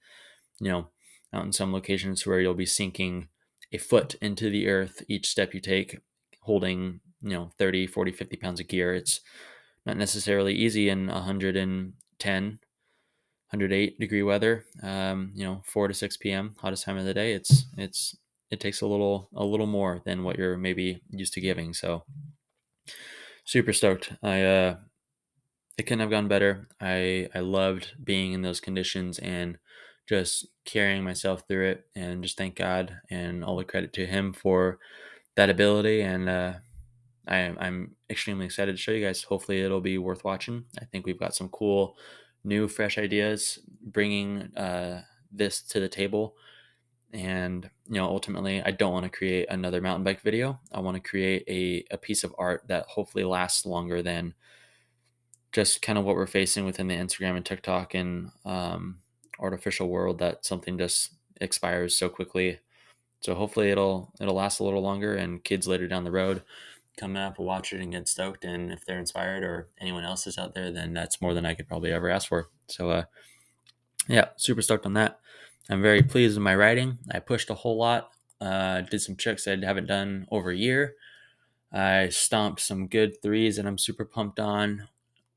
you 0.58 0.70
know, 0.70 0.88
out 1.32 1.44
in 1.44 1.52
some 1.52 1.72
locations 1.72 2.26
where 2.26 2.40
you'll 2.40 2.54
be 2.54 2.66
sinking 2.66 3.28
a 3.72 3.78
foot 3.78 4.14
into 4.20 4.50
the 4.50 4.68
earth 4.68 5.02
each 5.08 5.28
step 5.28 5.54
you 5.54 5.60
take, 5.60 5.98
holding, 6.42 7.00
you 7.22 7.30
know, 7.30 7.50
30, 7.58 7.86
40, 7.86 8.12
50 8.12 8.36
pounds 8.36 8.60
of 8.60 8.68
gear. 8.68 8.94
It's 8.94 9.20
not 9.84 9.96
necessarily 9.96 10.54
easy 10.54 10.88
in 10.88 11.06
110, 11.06 12.44
108 13.50 14.00
degree 14.00 14.22
weather. 14.22 14.64
Um, 14.82 15.32
you 15.34 15.44
know, 15.44 15.62
4 15.64 15.88
to 15.88 15.94
6 15.94 16.16
p.m., 16.16 16.56
hottest 16.58 16.84
time 16.84 16.98
of 16.98 17.04
the 17.04 17.14
day. 17.14 17.32
It's, 17.32 17.66
it's, 17.76 18.16
it 18.50 18.60
takes 18.60 18.80
a 18.80 18.86
little, 18.86 19.28
a 19.34 19.44
little 19.44 19.66
more 19.66 20.02
than 20.04 20.22
what 20.22 20.38
you're 20.38 20.56
maybe 20.56 21.02
used 21.10 21.32
to 21.34 21.40
giving. 21.40 21.74
So, 21.74 22.04
super 23.44 23.72
stoked. 23.72 24.12
I 24.22 24.42
uh, 24.42 24.76
it 25.78 25.84
couldn't 25.84 26.00
have 26.00 26.10
gone 26.10 26.28
better. 26.28 26.68
I 26.80 27.28
I 27.34 27.40
loved 27.40 27.92
being 28.02 28.32
in 28.32 28.42
those 28.42 28.60
conditions 28.60 29.18
and 29.18 29.58
just 30.08 30.46
carrying 30.64 31.02
myself 31.02 31.42
through 31.48 31.70
it, 31.70 31.86
and 31.94 32.22
just 32.22 32.38
thank 32.38 32.56
God 32.56 32.98
and 33.10 33.44
all 33.44 33.56
the 33.56 33.64
credit 33.64 33.92
to 33.94 34.06
Him 34.06 34.32
for 34.32 34.78
that 35.36 35.50
ability. 35.50 36.02
And 36.02 36.28
uh, 36.28 36.54
I, 37.28 37.54
I'm 37.58 37.96
extremely 38.08 38.46
excited 38.46 38.72
to 38.72 38.80
show 38.82 38.92
you 38.92 39.04
guys. 39.04 39.22
Hopefully, 39.22 39.62
it'll 39.62 39.80
be 39.80 39.98
worth 39.98 40.24
watching. 40.24 40.64
I 40.80 40.84
think 40.84 41.06
we've 41.06 41.18
got 41.18 41.34
some 41.34 41.48
cool, 41.48 41.96
new, 42.44 42.68
fresh 42.68 42.98
ideas 42.98 43.58
bringing 43.82 44.54
uh, 44.56 45.02
this 45.32 45.62
to 45.62 45.80
the 45.80 45.88
table 45.88 46.36
and 47.12 47.70
you 47.88 47.94
know 47.94 48.06
ultimately 48.06 48.60
i 48.62 48.70
don't 48.70 48.92
want 48.92 49.04
to 49.04 49.16
create 49.16 49.46
another 49.48 49.80
mountain 49.80 50.04
bike 50.04 50.20
video. 50.20 50.60
I 50.72 50.80
want 50.80 50.96
to 50.96 51.08
create 51.08 51.44
a, 51.48 51.84
a 51.94 51.98
piece 51.98 52.24
of 52.24 52.34
art 52.38 52.64
that 52.68 52.86
hopefully 52.86 53.24
lasts 53.24 53.64
longer 53.64 54.02
than 54.02 54.34
just 55.52 55.80
kind 55.80 55.98
of 55.98 56.04
what 56.04 56.16
we're 56.16 56.26
facing 56.26 56.64
within 56.64 56.88
the 56.88 56.94
instagram 56.94 57.36
and 57.36 57.44
tiktok 57.44 57.94
and 57.94 58.30
um, 58.44 58.98
artificial 59.38 59.88
world 59.88 60.18
that 60.18 60.44
something 60.44 60.78
just 60.78 61.14
expires 61.40 61.96
so 61.96 62.08
quickly. 62.08 62.58
So 63.20 63.34
hopefully 63.34 63.70
it'll 63.70 64.12
it'll 64.20 64.34
last 64.34 64.60
a 64.60 64.64
little 64.64 64.82
longer 64.82 65.14
and 65.14 65.42
kids 65.42 65.66
later 65.66 65.88
down 65.88 66.04
the 66.04 66.10
road 66.10 66.42
come 66.98 67.16
up 67.16 67.38
watch 67.38 67.72
it 67.72 67.80
and 67.80 67.92
get 67.92 68.08
stoked. 68.08 68.44
And 68.44 68.72
if 68.72 68.84
they're 68.84 68.98
inspired 68.98 69.42
or 69.42 69.68
anyone 69.80 70.04
else 70.04 70.26
is 70.26 70.38
out 70.38 70.54
there 70.54 70.70
then 70.70 70.92
that's 70.92 71.20
more 71.20 71.34
than 71.34 71.46
i 71.46 71.54
could 71.54 71.68
probably 71.68 71.92
ever 71.92 72.08
ask 72.08 72.28
for. 72.28 72.48
So 72.68 72.90
uh 72.90 73.04
yeah 74.08 74.26
super 74.36 74.62
stoked 74.62 74.86
on 74.86 74.94
that 74.94 75.18
I'm 75.68 75.82
very 75.82 76.02
pleased 76.02 76.36
with 76.36 76.44
my 76.44 76.54
writing. 76.54 76.98
I 77.10 77.18
pushed 77.18 77.50
a 77.50 77.54
whole 77.54 77.76
lot, 77.76 78.10
uh, 78.40 78.82
did 78.82 79.00
some 79.00 79.16
tricks 79.16 79.48
I 79.48 79.56
haven't 79.56 79.86
done 79.86 80.26
over 80.30 80.50
a 80.50 80.56
year. 80.56 80.94
I 81.72 82.08
stomped 82.08 82.60
some 82.60 82.86
good 82.86 83.20
threes 83.20 83.56
that 83.56 83.66
I'm 83.66 83.78
super 83.78 84.04
pumped 84.04 84.38
on. 84.38 84.88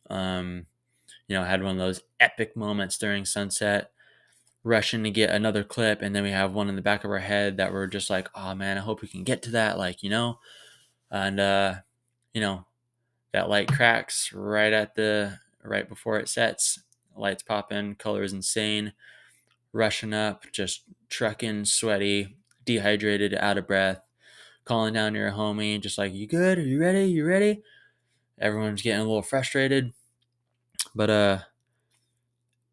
Um, 0.09 0.67
you 1.27 1.35
know, 1.35 1.41
I 1.41 1.47
had 1.47 1.63
one 1.63 1.73
of 1.73 1.79
those 1.79 2.01
epic 2.19 2.55
moments 2.55 2.97
during 2.97 3.25
sunset, 3.25 3.91
rushing 4.63 5.03
to 5.03 5.11
get 5.11 5.31
another 5.31 5.63
clip, 5.63 6.01
and 6.01 6.15
then 6.15 6.23
we 6.23 6.31
have 6.31 6.53
one 6.53 6.69
in 6.69 6.75
the 6.75 6.81
back 6.81 7.03
of 7.03 7.11
our 7.11 7.19
head 7.19 7.57
that 7.57 7.73
we're 7.73 7.87
just 7.87 8.09
like, 8.09 8.29
oh 8.35 8.53
man, 8.53 8.77
I 8.77 8.81
hope 8.81 9.01
we 9.01 9.07
can 9.07 9.23
get 9.23 9.41
to 9.43 9.51
that, 9.51 9.77
like 9.77 10.03
you 10.03 10.09
know, 10.09 10.39
and 11.11 11.39
uh, 11.39 11.75
you 12.33 12.41
know, 12.41 12.65
that 13.33 13.49
light 13.49 13.67
cracks 13.67 14.31
right 14.33 14.73
at 14.73 14.95
the 14.95 15.39
right 15.63 15.89
before 15.89 16.19
it 16.19 16.29
sets. 16.29 16.79
Lights 17.15 17.43
popping, 17.43 17.95
color 17.95 18.23
is 18.23 18.33
insane 18.33 18.93
rushing 19.73 20.13
up, 20.13 20.45
just 20.51 20.83
trucking, 21.09 21.65
sweaty, 21.65 22.37
dehydrated, 22.65 23.33
out 23.35 23.57
of 23.57 23.67
breath, 23.67 24.01
calling 24.65 24.93
down 24.93 25.15
your 25.15 25.31
homie, 25.31 25.81
just 25.81 25.97
like, 25.97 26.13
You 26.13 26.27
good? 26.27 26.57
Are 26.57 26.63
you 26.63 26.79
ready? 26.79 27.05
You 27.05 27.25
ready? 27.25 27.61
Everyone's 28.39 28.81
getting 28.81 29.01
a 29.01 29.05
little 29.05 29.21
frustrated. 29.21 29.93
But, 30.95 31.09
uh, 31.09 31.39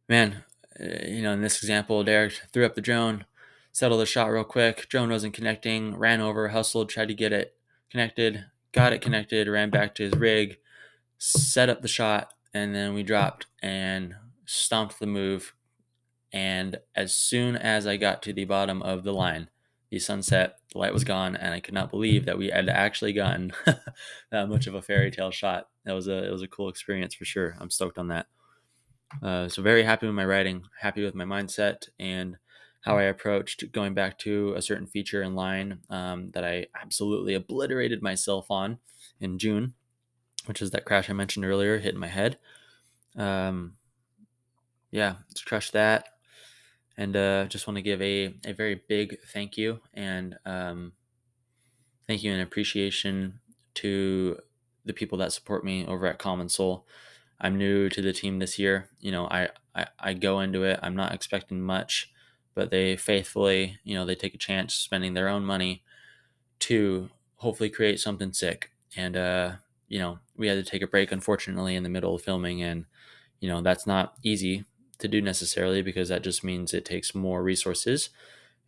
man, 0.08 0.44
uh, 0.80 1.06
you 1.06 1.22
know, 1.22 1.32
in 1.32 1.42
this 1.42 1.58
example, 1.58 2.04
Derek 2.04 2.34
threw 2.52 2.64
up 2.64 2.74
the 2.74 2.80
drone, 2.80 3.24
settled 3.72 4.00
the 4.00 4.06
shot 4.06 4.30
real 4.30 4.44
quick. 4.44 4.88
Drone 4.88 5.10
wasn't 5.10 5.34
connecting, 5.34 5.96
ran 5.96 6.20
over, 6.20 6.48
hustled, 6.48 6.88
tried 6.88 7.08
to 7.08 7.14
get 7.14 7.32
it 7.32 7.54
connected, 7.90 8.46
got 8.72 8.92
it 8.92 9.00
connected, 9.00 9.48
ran 9.48 9.70
back 9.70 9.94
to 9.94 10.04
his 10.04 10.14
rig, 10.14 10.58
set 11.18 11.68
up 11.68 11.82
the 11.82 11.88
shot, 11.88 12.32
and 12.52 12.74
then 12.74 12.94
we 12.94 13.02
dropped 13.02 13.46
and 13.62 14.14
stomped 14.44 14.98
the 14.98 15.06
move, 15.06 15.54
and 16.36 16.78
as 16.94 17.16
soon 17.16 17.56
as 17.56 17.86
I 17.86 17.96
got 17.96 18.22
to 18.24 18.32
the 18.34 18.44
bottom 18.44 18.82
of 18.82 19.04
the 19.04 19.14
line, 19.14 19.48
the 19.88 19.98
sunset, 19.98 20.58
the 20.70 20.78
light 20.78 20.92
was 20.92 21.02
gone, 21.02 21.34
and 21.34 21.54
I 21.54 21.60
could 21.60 21.72
not 21.72 21.90
believe 21.90 22.26
that 22.26 22.36
we 22.36 22.48
had 22.48 22.68
actually 22.68 23.14
gotten 23.14 23.52
that 24.30 24.46
much 24.50 24.66
of 24.66 24.74
a 24.74 24.82
fairy 24.82 25.10
tale 25.10 25.30
shot. 25.30 25.68
That 25.86 25.94
was 25.94 26.08
a 26.08 26.26
it 26.26 26.30
was 26.30 26.42
a 26.42 26.46
cool 26.46 26.68
experience 26.68 27.14
for 27.14 27.24
sure. 27.24 27.56
I'm 27.58 27.70
stoked 27.70 27.96
on 27.96 28.08
that. 28.08 28.26
Uh, 29.22 29.48
so 29.48 29.62
very 29.62 29.82
happy 29.82 30.04
with 30.04 30.14
my 30.14 30.26
writing, 30.26 30.64
happy 30.78 31.02
with 31.02 31.14
my 31.14 31.24
mindset, 31.24 31.88
and 31.98 32.36
how 32.82 32.98
I 32.98 33.04
approached 33.04 33.72
going 33.72 33.94
back 33.94 34.18
to 34.18 34.52
a 34.58 34.60
certain 34.60 34.86
feature 34.86 35.22
in 35.22 35.34
line 35.34 35.78
um, 35.88 36.32
that 36.32 36.44
I 36.44 36.66
absolutely 36.78 37.32
obliterated 37.32 38.02
myself 38.02 38.50
on 38.50 38.76
in 39.20 39.38
June, 39.38 39.72
which 40.44 40.60
is 40.60 40.70
that 40.72 40.84
crash 40.84 41.08
I 41.08 41.14
mentioned 41.14 41.46
earlier, 41.46 41.78
hitting 41.78 41.98
my 41.98 42.08
head. 42.08 42.36
Um, 43.16 43.76
yeah, 44.90 45.14
crushed 45.46 45.72
that 45.72 46.08
and 46.96 47.16
uh, 47.16 47.44
just 47.46 47.66
want 47.66 47.76
to 47.76 47.82
give 47.82 48.00
a, 48.00 48.34
a 48.46 48.52
very 48.52 48.80
big 48.88 49.18
thank 49.32 49.56
you 49.56 49.80
and 49.92 50.38
um, 50.46 50.92
thank 52.06 52.22
you 52.22 52.32
and 52.32 52.40
appreciation 52.40 53.40
to 53.74 54.38
the 54.84 54.92
people 54.92 55.18
that 55.18 55.32
support 55.32 55.64
me 55.64 55.84
over 55.86 56.06
at 56.06 56.18
Common 56.18 56.48
Soul. 56.48 56.86
I'm 57.40 57.58
new 57.58 57.88
to 57.90 58.00
the 58.00 58.12
team 58.12 58.38
this 58.38 58.58
year. 58.58 58.88
You 58.98 59.12
know, 59.12 59.26
I, 59.26 59.50
I, 59.74 59.86
I 59.98 60.14
go 60.14 60.40
into 60.40 60.62
it, 60.62 60.80
I'm 60.82 60.96
not 60.96 61.12
expecting 61.12 61.60
much, 61.60 62.10
but 62.54 62.70
they 62.70 62.96
faithfully, 62.96 63.78
you 63.84 63.94
know, 63.94 64.06
they 64.06 64.14
take 64.14 64.34
a 64.34 64.38
chance 64.38 64.74
spending 64.74 65.12
their 65.12 65.28
own 65.28 65.44
money 65.44 65.82
to 66.60 67.10
hopefully 67.36 67.68
create 67.68 68.00
something 68.00 68.32
sick. 68.32 68.70
And, 68.96 69.16
uh, 69.16 69.52
you 69.88 69.98
know, 69.98 70.20
we 70.36 70.48
had 70.48 70.64
to 70.64 70.68
take 70.70 70.80
a 70.80 70.86
break, 70.86 71.12
unfortunately, 71.12 71.76
in 71.76 71.82
the 71.82 71.90
middle 71.90 72.14
of 72.14 72.22
filming. 72.22 72.62
And, 72.62 72.86
you 73.40 73.48
know, 73.50 73.60
that's 73.60 73.86
not 73.86 74.14
easy 74.22 74.64
to 74.98 75.08
do 75.08 75.20
necessarily 75.20 75.82
because 75.82 76.08
that 76.08 76.22
just 76.22 76.42
means 76.42 76.72
it 76.72 76.84
takes 76.84 77.14
more 77.14 77.42
resources. 77.42 78.10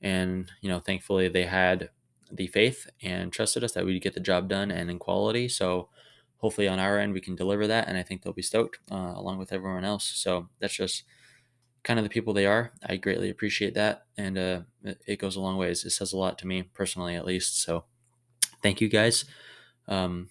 And, 0.01 0.51
you 0.61 0.69
know, 0.69 0.81
thankfully 0.81 1.29
they 1.29 1.45
had 1.45 1.91
the 2.31 2.47
faith 2.47 2.89
and 3.03 3.33
trusted 3.33 3.65
us 3.65 3.73
that 3.73 3.85
we'd 3.85 4.03
get 4.03 4.15
the 4.15 4.21
job 4.21 4.49
done 4.49 4.71
and 4.71 4.91
in 4.91 4.99
quality. 4.99 5.49
So 5.49 5.89
hopefully 6.37 6.69
on 6.69 6.79
our 6.79 6.99
end 6.99 7.15
we 7.15 7.21
can 7.21 7.35
deliver 7.35 7.67
that. 7.67 7.89
And 7.89 7.97
I 7.97 8.03
think 8.03 8.23
they'll 8.23 8.33
be 8.33 8.43
stoked 8.43 8.79
uh, 8.91 9.13
along 9.17 9.39
with 9.39 9.53
everyone 9.53 9.85
else. 9.85 10.05
So 10.05 10.49
that's 10.61 10.75
just 10.75 11.05
kind 11.83 11.99
of 11.99 12.05
the 12.05 12.11
people 12.11 12.35
they 12.35 12.47
are. 12.47 12.73
I 12.85 12.97
greatly 12.97 13.31
appreciate 13.31 13.75
that. 13.75 14.07
And 14.17 14.37
uh, 14.37 14.61
it 15.07 15.19
goes 15.19 15.37
a 15.37 15.41
long 15.41 15.57
ways. 15.57 15.85
It 15.85 15.91
says 15.91 16.13
a 16.13 16.19
lot 16.19 16.39
to 16.39 16.47
me 16.47 16.63
personally, 16.63 17.15
at 17.15 17.25
least. 17.25 17.63
So 17.63 17.85
thank 18.63 18.81
you 18.81 18.89
guys. 18.89 19.25
Um, 19.87 20.29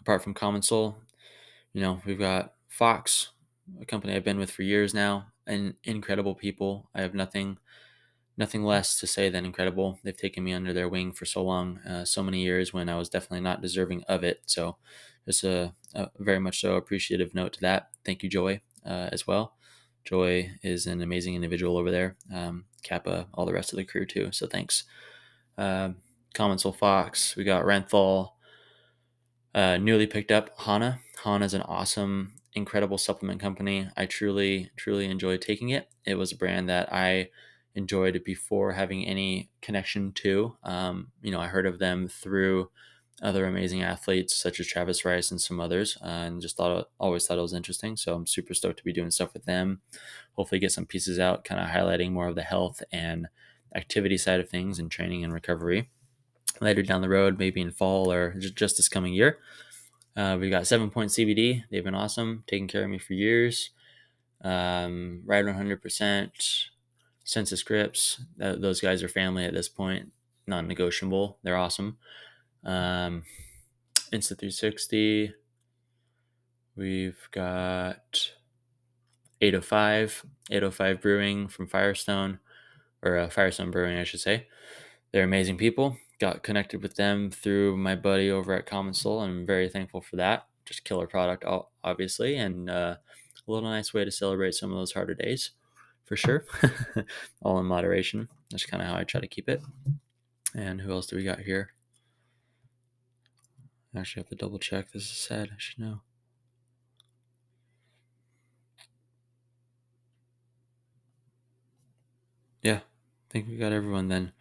apart 0.00 0.22
from 0.22 0.34
Common 0.34 0.62
Soul, 0.62 0.96
you 1.72 1.80
know, 1.80 2.00
we've 2.06 2.18
got 2.18 2.54
Fox, 2.68 3.30
a 3.80 3.84
company 3.84 4.14
I've 4.14 4.24
been 4.24 4.38
with 4.38 4.50
for 4.50 4.62
years 4.62 4.94
now, 4.94 5.26
and 5.46 5.74
incredible 5.84 6.34
people. 6.34 6.90
I 6.94 7.02
have 7.02 7.14
nothing 7.14 7.58
nothing 8.36 8.64
less 8.64 8.98
to 8.98 9.06
say 9.06 9.28
than 9.28 9.44
incredible. 9.44 9.98
They've 10.02 10.16
taken 10.16 10.42
me 10.42 10.52
under 10.52 10.72
their 10.72 10.88
wing 10.88 11.12
for 11.12 11.24
so 11.24 11.42
long, 11.44 11.78
uh, 11.78 12.04
so 12.04 12.22
many 12.22 12.42
years 12.42 12.72
when 12.72 12.88
I 12.88 12.98
was 12.98 13.08
definitely 13.08 13.42
not 13.42 13.62
deserving 13.62 14.02
of 14.08 14.24
it. 14.24 14.42
So, 14.46 14.76
just 15.24 15.44
a, 15.44 15.72
a 15.94 16.10
very 16.18 16.40
much 16.40 16.60
so 16.60 16.74
appreciative 16.74 17.34
note 17.34 17.52
to 17.54 17.60
that. 17.60 17.90
Thank 18.04 18.22
you, 18.22 18.28
Joy, 18.28 18.60
uh, 18.84 19.08
as 19.12 19.26
well. 19.26 19.54
Joy 20.04 20.50
is 20.62 20.86
an 20.86 21.00
amazing 21.00 21.34
individual 21.34 21.76
over 21.76 21.90
there. 21.90 22.16
Um, 22.32 22.66
Kappa, 22.82 23.26
all 23.32 23.46
the 23.46 23.54
rest 23.54 23.72
of 23.72 23.78
the 23.78 23.84
crew 23.84 24.04
too. 24.04 24.30
So 24.32 24.46
thanks. 24.46 24.84
Uh, 25.56 25.90
Common 26.34 26.58
Soul 26.58 26.72
Fox. 26.72 27.36
We 27.36 27.44
got 27.44 27.64
Renthal. 27.64 28.30
Uh, 29.54 29.78
newly 29.78 30.06
picked 30.06 30.30
up 30.30 30.58
Hanah. 30.58 30.98
Hanah 31.22 31.44
is 31.44 31.54
an 31.54 31.62
awesome 31.62 32.33
incredible 32.54 32.98
supplement 32.98 33.40
company. 33.40 33.88
I 33.96 34.06
truly, 34.06 34.70
truly 34.76 35.06
enjoyed 35.06 35.40
taking 35.40 35.70
it. 35.70 35.88
It 36.04 36.14
was 36.14 36.32
a 36.32 36.36
brand 36.36 36.68
that 36.68 36.92
I 36.92 37.30
enjoyed 37.74 38.22
before 38.24 38.72
having 38.72 39.06
any 39.06 39.50
connection 39.60 40.12
to. 40.12 40.56
Um, 40.62 41.08
you 41.22 41.30
know, 41.32 41.40
I 41.40 41.48
heard 41.48 41.66
of 41.66 41.78
them 41.78 42.08
through 42.08 42.70
other 43.22 43.46
amazing 43.46 43.82
athletes 43.82 44.34
such 44.34 44.58
as 44.60 44.66
Travis 44.66 45.04
Rice 45.04 45.30
and 45.30 45.40
some 45.40 45.60
others, 45.60 45.96
uh, 46.02 46.06
and 46.06 46.40
just 46.40 46.56
thought 46.56 46.88
always 46.98 47.26
thought 47.26 47.38
it 47.38 47.42
was 47.42 47.54
interesting. 47.54 47.96
So 47.96 48.14
I'm 48.14 48.26
super 48.26 48.54
stoked 48.54 48.78
to 48.78 48.84
be 48.84 48.92
doing 48.92 49.10
stuff 49.10 49.34
with 49.34 49.44
them. 49.44 49.80
Hopefully, 50.32 50.58
get 50.58 50.72
some 50.72 50.86
pieces 50.86 51.18
out, 51.18 51.44
kind 51.44 51.60
of 51.60 51.68
highlighting 51.68 52.12
more 52.12 52.28
of 52.28 52.34
the 52.34 52.42
health 52.42 52.82
and 52.92 53.28
activity 53.74 54.16
side 54.16 54.40
of 54.40 54.48
things 54.48 54.78
and 54.78 54.90
training 54.90 55.24
and 55.24 55.32
recovery. 55.32 55.90
Later 56.60 56.82
down 56.82 57.02
the 57.02 57.08
road, 57.08 57.38
maybe 57.38 57.60
in 57.60 57.72
fall 57.72 58.12
or 58.12 58.34
just 58.38 58.76
this 58.76 58.88
coming 58.88 59.12
year. 59.12 59.38
Uh, 60.16 60.36
we 60.40 60.50
got 60.50 60.66
Seven 60.66 60.90
Point 60.90 61.10
CBD. 61.10 61.64
They've 61.70 61.84
been 61.84 61.94
awesome, 61.94 62.44
taking 62.46 62.68
care 62.68 62.84
of 62.84 62.90
me 62.90 62.98
for 62.98 63.14
years. 63.14 63.70
Um, 64.42 65.22
Ride 65.24 65.46
100%, 65.46 66.66
Sensus 67.24 67.62
Grips. 67.62 68.22
Th- 68.38 68.60
those 68.60 68.80
guys 68.80 69.02
are 69.02 69.08
family 69.08 69.44
at 69.44 69.54
this 69.54 69.68
point, 69.68 70.12
non 70.46 70.68
negotiable. 70.68 71.38
They're 71.42 71.56
awesome. 71.56 71.96
Um, 72.64 73.24
Insta360. 74.12 75.32
We've 76.76 77.28
got 77.32 78.30
805, 79.40 80.26
805 80.50 81.00
Brewing 81.00 81.48
from 81.48 81.66
Firestone, 81.66 82.38
or 83.02 83.16
uh, 83.18 83.28
Firestone 83.30 83.70
Brewing, 83.70 83.98
I 83.98 84.04
should 84.04 84.20
say. 84.20 84.48
They're 85.12 85.24
amazing 85.24 85.56
people. 85.56 85.96
Got 86.20 86.42
connected 86.42 86.82
with 86.82 86.94
them 86.96 87.30
through 87.30 87.76
my 87.76 87.96
buddy 87.96 88.30
over 88.30 88.52
at 88.54 88.66
Common 88.66 88.94
Soul. 88.94 89.20
I'm 89.20 89.44
very 89.44 89.68
thankful 89.68 90.00
for 90.00 90.16
that. 90.16 90.46
Just 90.64 90.84
killer 90.84 91.06
product, 91.06 91.44
obviously, 91.82 92.36
and 92.36 92.70
uh, 92.70 92.96
a 93.46 93.50
little 93.50 93.68
nice 93.68 93.92
way 93.92 94.04
to 94.04 94.10
celebrate 94.10 94.54
some 94.54 94.70
of 94.70 94.78
those 94.78 94.92
harder 94.92 95.14
days, 95.14 95.50
for 96.04 96.16
sure. 96.16 96.44
All 97.42 97.58
in 97.58 97.66
moderation. 97.66 98.28
That's 98.50 98.64
kind 98.64 98.82
of 98.82 98.88
how 98.88 98.96
I 98.96 99.04
try 99.04 99.20
to 99.20 99.26
keep 99.26 99.48
it. 99.48 99.60
And 100.54 100.80
who 100.80 100.92
else 100.92 101.06
do 101.06 101.16
we 101.16 101.24
got 101.24 101.40
here? 101.40 101.72
I 103.94 104.00
actually 104.00 104.22
have 104.22 104.30
to 104.30 104.36
double 104.36 104.58
check. 104.58 104.92
This 104.92 105.02
is 105.04 105.16
sad. 105.16 105.50
I 105.52 105.56
should 105.58 105.80
know. 105.80 106.00
Yeah, 112.62 112.76
I 112.78 113.30
think 113.30 113.46
we 113.46 113.56
got 113.56 113.72
everyone 113.72 114.08
then. 114.08 114.32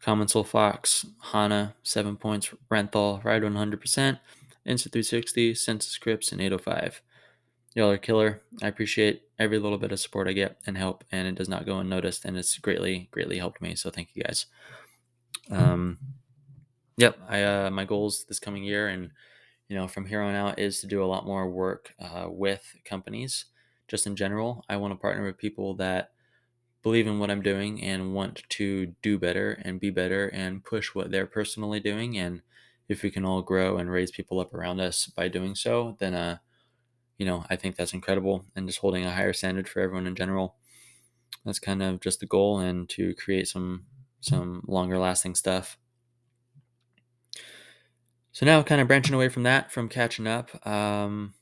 Common 0.00 0.28
Soul 0.28 0.44
Fox, 0.44 1.06
Hanah, 1.26 1.74
7 1.82 2.16
points, 2.16 2.50
Renthal, 2.70 3.22
Ride 3.22 3.42
100%, 3.42 3.50
Insta 3.50 4.18
360, 4.66 5.54
Sensus 5.54 5.98
Grips, 5.98 6.32
and 6.32 6.40
805. 6.40 7.02
Y'all 7.74 7.90
are 7.90 7.98
killer. 7.98 8.42
I 8.62 8.68
appreciate 8.68 9.22
every 9.38 9.58
little 9.58 9.78
bit 9.78 9.92
of 9.92 10.00
support 10.00 10.26
I 10.26 10.32
get 10.32 10.58
and 10.66 10.76
help, 10.76 11.04
and 11.12 11.28
it 11.28 11.34
does 11.34 11.48
not 11.48 11.66
go 11.66 11.78
unnoticed, 11.78 12.24
and 12.24 12.36
it's 12.36 12.58
greatly, 12.58 13.08
greatly 13.10 13.38
helped 13.38 13.60
me. 13.60 13.74
So 13.74 13.90
thank 13.90 14.08
you 14.14 14.22
guys. 14.22 14.46
Um, 15.50 15.98
Yep, 17.00 17.18
I 17.30 17.42
uh, 17.44 17.70
my 17.70 17.86
goals 17.86 18.26
this 18.28 18.38
coming 18.38 18.62
year 18.62 18.88
and 18.88 19.10
you 19.68 19.74
know 19.74 19.88
from 19.88 20.04
here 20.04 20.20
on 20.20 20.34
out 20.34 20.58
is 20.58 20.80
to 20.80 20.86
do 20.86 21.02
a 21.02 21.06
lot 21.06 21.24
more 21.24 21.48
work 21.48 21.94
uh, 21.98 22.26
with 22.28 22.76
companies. 22.84 23.46
Just 23.88 24.06
in 24.06 24.14
general, 24.16 24.66
I 24.68 24.76
want 24.76 24.92
to 24.92 25.00
partner 25.00 25.24
with 25.24 25.38
people 25.38 25.72
that 25.76 26.10
believe 26.82 27.06
in 27.06 27.18
what 27.18 27.30
I'm 27.30 27.42
doing 27.42 27.82
and 27.82 28.14
want 28.14 28.42
to 28.48 28.94
do 29.02 29.18
better 29.18 29.60
and 29.64 29.80
be 29.80 29.90
better 29.90 30.28
and 30.28 30.64
push 30.64 30.94
what 30.94 31.10
they're 31.10 31.26
personally 31.26 31.80
doing. 31.80 32.18
And 32.18 32.42
if 32.88 33.02
we 33.02 33.10
can 33.10 33.24
all 33.24 33.42
grow 33.42 33.76
and 33.76 33.90
raise 33.90 34.10
people 34.10 34.40
up 34.40 34.54
around 34.54 34.80
us 34.80 35.06
by 35.06 35.28
doing 35.28 35.54
so, 35.54 35.96
then 35.98 36.14
uh, 36.14 36.38
you 37.18 37.26
know 37.26 37.44
I 37.50 37.56
think 37.56 37.76
that's 37.76 37.94
incredible. 37.94 38.46
And 38.56 38.66
just 38.66 38.80
holding 38.80 39.04
a 39.04 39.12
higher 39.12 39.32
standard 39.32 39.68
for 39.68 39.80
everyone 39.80 40.06
in 40.06 40.14
general. 40.14 40.56
That's 41.44 41.58
kind 41.58 41.82
of 41.82 42.00
just 42.00 42.20
the 42.20 42.26
goal, 42.26 42.58
and 42.58 42.88
to 42.90 43.14
create 43.14 43.48
some 43.48 43.86
some 44.20 44.62
longer 44.66 44.98
lasting 44.98 45.34
stuff. 45.34 45.78
So 48.32 48.46
now, 48.46 48.62
kind 48.62 48.80
of 48.80 48.88
branching 48.88 49.14
away 49.14 49.28
from 49.28 49.42
that, 49.44 49.72
from 49.72 49.88
catching 49.88 50.26
up, 50.26 50.66
um, 50.66 51.34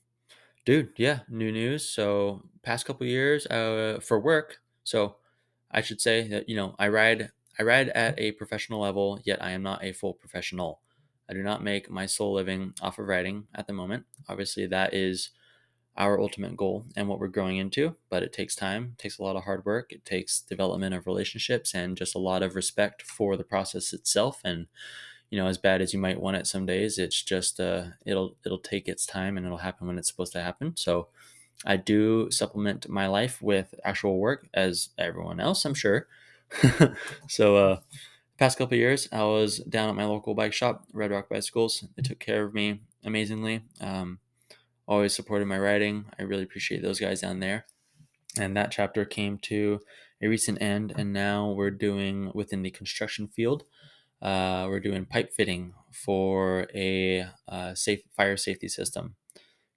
dude, 0.64 0.90
yeah, 0.96 1.20
new 1.28 1.52
news. 1.52 1.88
So 1.88 2.42
past 2.62 2.86
couple 2.86 3.06
years 3.06 3.46
uh, 3.46 4.00
for 4.02 4.18
work. 4.20 4.58
So 4.84 5.16
I 5.70 5.80
should 5.82 6.00
say 6.00 6.26
that 6.28 6.48
you 6.48 6.56
know 6.56 6.74
I 6.78 6.88
ride 6.88 7.30
I 7.58 7.62
ride 7.62 7.88
at 7.90 8.18
a 8.18 8.32
professional 8.32 8.80
level, 8.80 9.20
yet 9.24 9.42
I 9.42 9.50
am 9.50 9.62
not 9.62 9.82
a 9.84 9.92
full 9.92 10.14
professional. 10.14 10.80
I 11.28 11.34
do 11.34 11.42
not 11.42 11.62
make 11.62 11.90
my 11.90 12.06
sole 12.06 12.32
living 12.34 12.72
off 12.80 12.98
of 12.98 13.06
riding 13.06 13.48
at 13.54 13.66
the 13.66 13.72
moment. 13.72 14.06
Obviously, 14.28 14.66
that 14.66 14.94
is 14.94 15.30
our 15.96 16.20
ultimate 16.20 16.56
goal 16.56 16.86
and 16.96 17.08
what 17.08 17.18
we're 17.18 17.28
growing 17.28 17.56
into, 17.56 17.96
but 18.08 18.22
it 18.22 18.32
takes 18.32 18.54
time, 18.54 18.92
it 18.96 19.02
takes 19.02 19.18
a 19.18 19.22
lot 19.22 19.34
of 19.34 19.44
hard 19.44 19.64
work, 19.64 19.92
it 19.92 20.04
takes 20.04 20.40
development 20.40 20.94
of 20.94 21.06
relationships 21.06 21.74
and 21.74 21.96
just 21.96 22.14
a 22.14 22.20
lot 22.20 22.42
of 22.42 22.54
respect 22.54 23.02
for 23.02 23.36
the 23.36 23.44
process 23.44 23.92
itself 23.92 24.40
and 24.44 24.68
you 25.30 25.38
know 25.38 25.46
as 25.46 25.58
bad 25.58 25.82
as 25.82 25.92
you 25.92 25.98
might 25.98 26.20
want 26.20 26.36
it 26.36 26.46
some 26.46 26.64
days 26.66 26.98
it's 26.98 27.22
just 27.22 27.60
uh 27.60 27.84
it'll 28.06 28.36
it'll 28.46 28.58
take 28.58 28.88
its 28.88 29.04
time 29.04 29.36
and 29.36 29.44
it'll 29.44 29.58
happen 29.58 29.86
when 29.86 29.98
it's 29.98 30.08
supposed 30.08 30.32
to 30.32 30.42
happen 30.42 30.74
so 30.76 31.08
i 31.64 31.76
do 31.76 32.30
supplement 32.30 32.88
my 32.88 33.06
life 33.06 33.40
with 33.42 33.74
actual 33.84 34.18
work 34.18 34.48
as 34.54 34.90
everyone 34.98 35.40
else 35.40 35.64
i'm 35.64 35.74
sure. 35.74 36.06
So 37.28 37.56
uh 37.56 37.80
past 38.38 38.56
couple 38.58 38.76
years 38.76 39.08
i 39.12 39.22
was 39.22 39.58
down 39.58 39.88
at 39.88 39.96
my 39.96 40.04
local 40.04 40.34
bike 40.34 40.52
shop 40.52 40.84
red 40.92 41.10
rock 41.10 41.28
bicycles. 41.28 41.84
They 41.96 42.02
took 42.02 42.18
care 42.18 42.44
of 42.44 42.54
me 42.54 42.80
amazingly. 43.04 43.62
Um 43.80 44.18
always 44.86 45.14
supported 45.14 45.46
my 45.46 45.58
riding. 45.58 46.06
I 46.18 46.22
really 46.22 46.44
appreciate 46.44 46.80
those 46.82 46.98
guys 46.98 47.20
down 47.20 47.40
there. 47.40 47.66
And 48.40 48.56
that 48.56 48.70
chapter 48.70 49.04
came 49.04 49.36
to 49.42 49.80
a 50.22 50.28
recent 50.28 50.62
end 50.62 50.94
and 50.96 51.12
now 51.12 51.50
we're 51.50 51.70
doing 51.70 52.30
within 52.34 52.62
the 52.62 52.70
construction 52.70 53.28
field 53.28 53.64
uh, 54.20 54.66
we're 54.68 54.80
doing 54.80 55.04
pipe 55.04 55.32
fitting 55.32 55.74
for 55.92 56.66
a 56.74 57.26
uh, 57.48 57.74
safe 57.74 58.00
fire 58.16 58.36
safety 58.36 58.68
system 58.68 59.14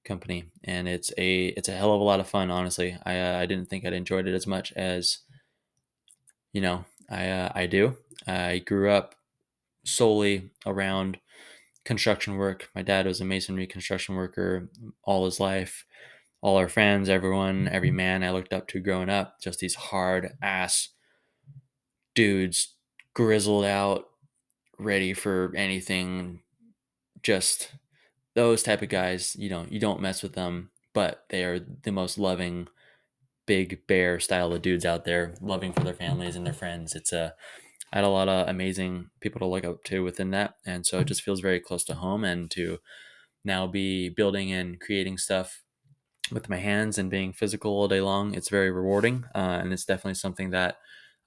company, 0.03 0.45
and 0.63 0.87
it's 0.87 1.11
a 1.17 1.47
it's 1.47 1.69
a 1.69 1.73
hell 1.73 1.93
of 1.93 2.01
a 2.01 2.03
lot 2.03 2.19
of 2.19 2.27
fun. 2.27 2.51
Honestly, 2.51 2.97
I 3.05 3.19
uh, 3.19 3.39
I 3.39 3.45
didn't 3.45 3.69
think 3.69 3.85
I'd 3.85 3.93
enjoyed 3.93 4.27
it 4.27 4.35
as 4.35 4.47
much 4.47 4.71
as 4.73 5.19
you 6.53 6.61
know 6.61 6.85
I 7.09 7.29
uh, 7.29 7.51
I 7.53 7.65
do. 7.67 7.97
I 8.27 8.59
grew 8.59 8.89
up 8.89 9.15
solely 9.83 10.51
around 10.65 11.17
construction 11.83 12.35
work. 12.35 12.69
My 12.75 12.81
dad 12.81 13.05
was 13.05 13.21
a 13.21 13.25
masonry 13.25 13.67
construction 13.67 14.15
worker 14.15 14.69
all 15.03 15.25
his 15.25 15.39
life. 15.39 15.85
All 16.41 16.57
our 16.57 16.69
friends, 16.69 17.07
everyone, 17.07 17.67
every 17.67 17.91
man 17.91 18.23
I 18.23 18.31
looked 18.31 18.51
up 18.51 18.67
to 18.69 18.79
growing 18.79 19.09
up, 19.09 19.39
just 19.41 19.59
these 19.59 19.75
hard 19.75 20.31
ass 20.41 20.89
dudes, 22.15 22.75
grizzled 23.13 23.65
out, 23.65 24.05
ready 24.79 25.13
for 25.13 25.53
anything. 25.55 26.41
Just 27.21 27.69
those 28.35 28.63
type 28.63 28.81
of 28.81 28.89
guys, 28.89 29.35
you 29.37 29.49
know, 29.49 29.65
you 29.69 29.79
don't 29.79 30.01
mess 30.01 30.23
with 30.23 30.33
them, 30.33 30.71
but 30.93 31.25
they 31.29 31.43
are 31.43 31.59
the 31.59 31.91
most 31.91 32.17
loving, 32.17 32.67
big 33.45 33.85
bear 33.87 34.19
style 34.19 34.53
of 34.53 34.61
dudes 34.61 34.85
out 34.85 35.05
there, 35.05 35.35
loving 35.41 35.73
for 35.73 35.81
their 35.83 35.93
families 35.93 36.35
and 36.35 36.45
their 36.45 36.53
friends. 36.53 36.95
It's 36.95 37.13
a 37.13 37.33
I 37.93 37.97
had 37.97 38.05
a 38.05 38.09
lot 38.09 38.29
of 38.29 38.47
amazing 38.47 39.09
people 39.21 39.39
to 39.39 39.45
look 39.45 39.65
up 39.65 39.83
to 39.85 40.03
within 40.03 40.31
that, 40.31 40.55
and 40.65 40.85
so 40.85 40.99
it 40.99 41.07
just 41.07 41.23
feels 41.23 41.41
very 41.41 41.59
close 41.59 41.83
to 41.85 41.95
home. 41.95 42.23
And 42.23 42.51
to 42.51 42.79
now 43.45 43.67
be 43.67 44.09
building 44.09 44.51
and 44.51 44.79
creating 44.79 45.17
stuff 45.17 45.63
with 46.31 46.49
my 46.49 46.57
hands 46.57 46.97
and 46.97 47.09
being 47.09 47.33
physical 47.33 47.71
all 47.73 47.87
day 47.87 48.01
long, 48.01 48.33
it's 48.35 48.49
very 48.49 48.71
rewarding, 48.71 49.25
uh, 49.35 49.59
and 49.61 49.73
it's 49.73 49.85
definitely 49.85 50.15
something 50.15 50.51
that 50.51 50.77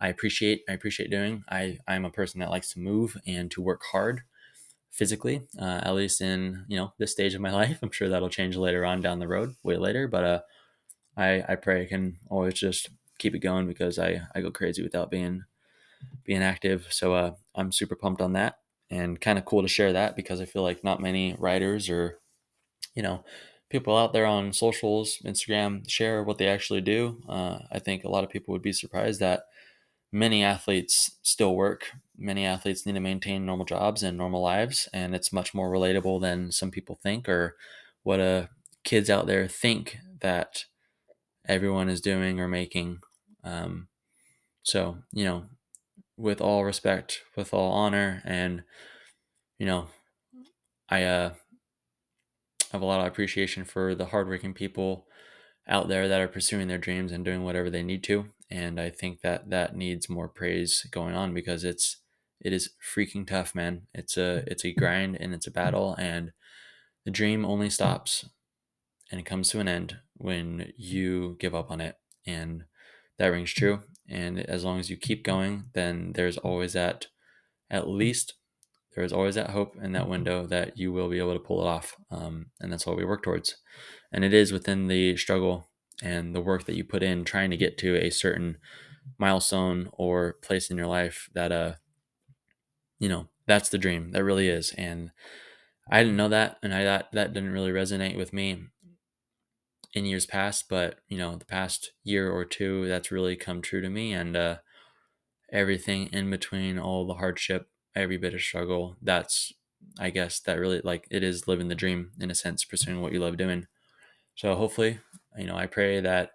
I 0.00 0.08
appreciate 0.08 0.62
I 0.68 0.72
appreciate 0.72 1.10
doing. 1.10 1.44
I 1.48 1.78
I'm 1.88 2.04
a 2.04 2.10
person 2.10 2.40
that 2.40 2.50
likes 2.50 2.72
to 2.74 2.80
move 2.80 3.16
and 3.26 3.50
to 3.52 3.62
work 3.62 3.82
hard 3.92 4.22
physically, 4.94 5.42
uh, 5.60 5.80
at 5.82 5.94
least 5.94 6.20
in 6.20 6.64
you 6.68 6.76
know 6.76 6.92
this 6.98 7.12
stage 7.12 7.34
of 7.34 7.40
my 7.40 7.52
life. 7.62 7.80
I'm 7.82 7.90
sure 7.90 8.08
that'll 8.08 8.28
change 8.30 8.56
later 8.56 8.84
on 8.84 9.00
down 9.00 9.18
the 9.18 9.28
road, 9.28 9.54
way 9.62 9.76
later. 9.76 10.08
But 10.08 10.24
uh, 10.24 10.40
I 11.16 11.44
I 11.48 11.54
pray 11.56 11.82
I 11.82 11.86
can 11.86 12.18
always 12.30 12.54
just 12.54 12.90
keep 13.18 13.34
it 13.34 13.40
going 13.40 13.66
because 13.66 13.98
I 13.98 14.22
I 14.34 14.40
go 14.40 14.50
crazy 14.50 14.82
without 14.82 15.10
being 15.10 15.44
being 16.24 16.42
active. 16.42 16.86
So 16.90 17.14
uh, 17.14 17.32
I'm 17.54 17.72
super 17.72 17.96
pumped 17.96 18.22
on 18.22 18.32
that 18.34 18.58
and 18.90 19.20
kind 19.20 19.38
of 19.38 19.44
cool 19.44 19.62
to 19.62 19.68
share 19.68 19.92
that 19.92 20.16
because 20.16 20.40
I 20.40 20.44
feel 20.44 20.62
like 20.62 20.84
not 20.84 21.00
many 21.00 21.34
writers 21.38 21.88
or 21.90 22.18
you 22.94 23.02
know 23.02 23.24
people 23.70 23.96
out 23.96 24.12
there 24.12 24.26
on 24.26 24.52
socials, 24.52 25.18
Instagram, 25.24 25.88
share 25.88 26.22
what 26.22 26.38
they 26.38 26.46
actually 26.46 26.80
do. 26.80 27.20
Uh, 27.28 27.58
I 27.72 27.80
think 27.80 28.04
a 28.04 28.10
lot 28.10 28.22
of 28.22 28.30
people 28.30 28.52
would 28.52 28.62
be 28.62 28.72
surprised 28.72 29.20
that 29.20 29.46
many 30.12 30.44
athletes 30.44 31.16
still 31.22 31.56
work. 31.56 31.90
Many 32.16 32.44
athletes 32.44 32.86
need 32.86 32.94
to 32.94 33.00
maintain 33.00 33.44
normal 33.44 33.66
jobs 33.66 34.02
and 34.02 34.16
normal 34.16 34.42
lives, 34.42 34.88
and 34.92 35.14
it's 35.14 35.32
much 35.32 35.54
more 35.54 35.70
relatable 35.70 36.20
than 36.20 36.52
some 36.52 36.70
people 36.70 36.98
think 37.02 37.28
or 37.28 37.56
what 38.02 38.20
uh, 38.20 38.46
kids 38.84 39.10
out 39.10 39.26
there 39.26 39.48
think 39.48 39.98
that 40.20 40.64
everyone 41.46 41.88
is 41.88 42.00
doing 42.00 42.40
or 42.40 42.48
making. 42.48 42.98
Um, 43.42 43.88
so, 44.62 44.98
you 45.12 45.24
know, 45.24 45.44
with 46.16 46.40
all 46.40 46.64
respect, 46.64 47.20
with 47.36 47.52
all 47.52 47.72
honor, 47.72 48.22
and, 48.24 48.62
you 49.58 49.66
know, 49.66 49.88
I 50.88 51.02
uh, 51.04 51.34
have 52.72 52.82
a 52.82 52.86
lot 52.86 53.00
of 53.00 53.06
appreciation 53.06 53.64
for 53.64 53.94
the 53.94 54.06
hardworking 54.06 54.54
people 54.54 55.06
out 55.66 55.88
there 55.88 56.08
that 56.08 56.20
are 56.20 56.28
pursuing 56.28 56.68
their 56.68 56.78
dreams 56.78 57.10
and 57.10 57.24
doing 57.24 57.42
whatever 57.42 57.70
they 57.70 57.82
need 57.82 58.04
to 58.04 58.26
and 58.50 58.80
I 58.80 58.90
think 58.90 59.20
that 59.22 59.50
that 59.50 59.76
needs 59.76 60.08
more 60.08 60.28
praise 60.28 60.86
going 60.90 61.14
on 61.14 61.34
because 61.34 61.64
it's 61.64 61.98
it 62.40 62.52
is 62.52 62.70
freaking 62.94 63.26
tough, 63.26 63.54
man. 63.54 63.82
It's 63.94 64.16
a 64.16 64.44
it's 64.46 64.64
a 64.64 64.72
grind 64.72 65.16
and 65.20 65.34
it's 65.34 65.46
a 65.46 65.52
battle 65.52 65.94
and 65.98 66.32
the 67.04 67.10
dream 67.10 67.44
only 67.44 67.70
stops 67.70 68.26
and 69.10 69.20
it 69.20 69.26
comes 69.26 69.50
to 69.50 69.60
an 69.60 69.68
end 69.68 69.98
when 70.16 70.72
you 70.76 71.36
give 71.38 71.54
up 71.54 71.70
on 71.70 71.80
it. 71.80 71.96
And 72.26 72.64
that 73.18 73.26
rings 73.28 73.52
true. 73.52 73.82
And 74.08 74.40
as 74.40 74.64
long 74.64 74.80
as 74.80 74.90
you 74.90 74.96
keep 74.96 75.24
going, 75.24 75.64
then 75.74 76.12
there's 76.14 76.38
always 76.38 76.72
that 76.72 77.06
at 77.70 77.88
least 77.88 78.34
there 78.94 79.04
is 79.04 79.12
always 79.12 79.34
that 79.34 79.50
hope 79.50 79.76
in 79.82 79.92
that 79.92 80.08
window 80.08 80.46
that 80.46 80.78
you 80.78 80.92
will 80.92 81.08
be 81.08 81.18
able 81.18 81.32
to 81.32 81.40
pull 81.40 81.60
it 81.62 81.68
off. 81.68 81.96
Um, 82.10 82.46
and 82.60 82.72
that's 82.72 82.86
what 82.86 82.96
we 82.96 83.04
work 83.04 83.22
towards. 83.22 83.56
And 84.12 84.24
it 84.24 84.32
is 84.32 84.52
within 84.52 84.86
the 84.86 85.16
struggle 85.16 85.68
and 86.02 86.34
the 86.34 86.40
work 86.40 86.64
that 86.64 86.76
you 86.76 86.84
put 86.84 87.02
in 87.02 87.24
trying 87.24 87.50
to 87.50 87.56
get 87.56 87.76
to 87.78 87.96
a 87.96 88.10
certain 88.10 88.58
milestone 89.18 89.90
or 89.92 90.34
place 90.42 90.70
in 90.70 90.76
your 90.76 90.86
life 90.86 91.28
that, 91.34 91.50
uh, 91.50 91.74
you 93.04 93.10
know, 93.10 93.28
that's 93.46 93.68
the 93.68 93.78
dream. 93.78 94.12
That 94.12 94.24
really 94.24 94.48
is. 94.48 94.72
And 94.78 95.10
I 95.90 96.02
didn't 96.02 96.16
know 96.16 96.30
that. 96.30 96.56
And 96.62 96.74
I 96.74 96.84
thought 96.84 97.12
that 97.12 97.34
didn't 97.34 97.52
really 97.52 97.70
resonate 97.70 98.16
with 98.16 98.32
me 98.32 98.64
in 99.92 100.06
years 100.06 100.26
past, 100.26 100.64
but 100.68 101.00
you 101.08 101.18
know, 101.18 101.36
the 101.36 101.44
past 101.44 101.92
year 102.02 102.30
or 102.30 102.44
two, 102.44 102.88
that's 102.88 103.12
really 103.12 103.36
come 103.36 103.60
true 103.62 103.80
to 103.80 103.90
me. 103.90 104.12
And, 104.12 104.36
uh, 104.36 104.56
everything 105.52 106.08
in 106.12 106.30
between 106.30 106.78
all 106.78 107.06
the 107.06 107.14
hardship 107.14 107.68
every 107.94 108.16
bit 108.16 108.34
of 108.34 108.40
struggle 108.40 108.96
that's 109.00 109.52
i 110.00 110.10
guess 110.10 110.40
that 110.40 110.58
really 110.58 110.80
like 110.82 111.06
it 111.10 111.22
is 111.22 111.46
living 111.46 111.68
the 111.68 111.74
dream 111.74 112.10
in 112.20 112.30
a 112.30 112.34
sense 112.34 112.64
pursuing 112.64 113.00
what 113.00 113.12
you 113.12 113.20
love 113.20 113.36
doing 113.36 113.66
so 114.34 114.54
hopefully 114.56 114.98
you 115.38 115.46
know 115.46 115.56
i 115.56 115.66
pray 115.66 116.00
that 116.00 116.30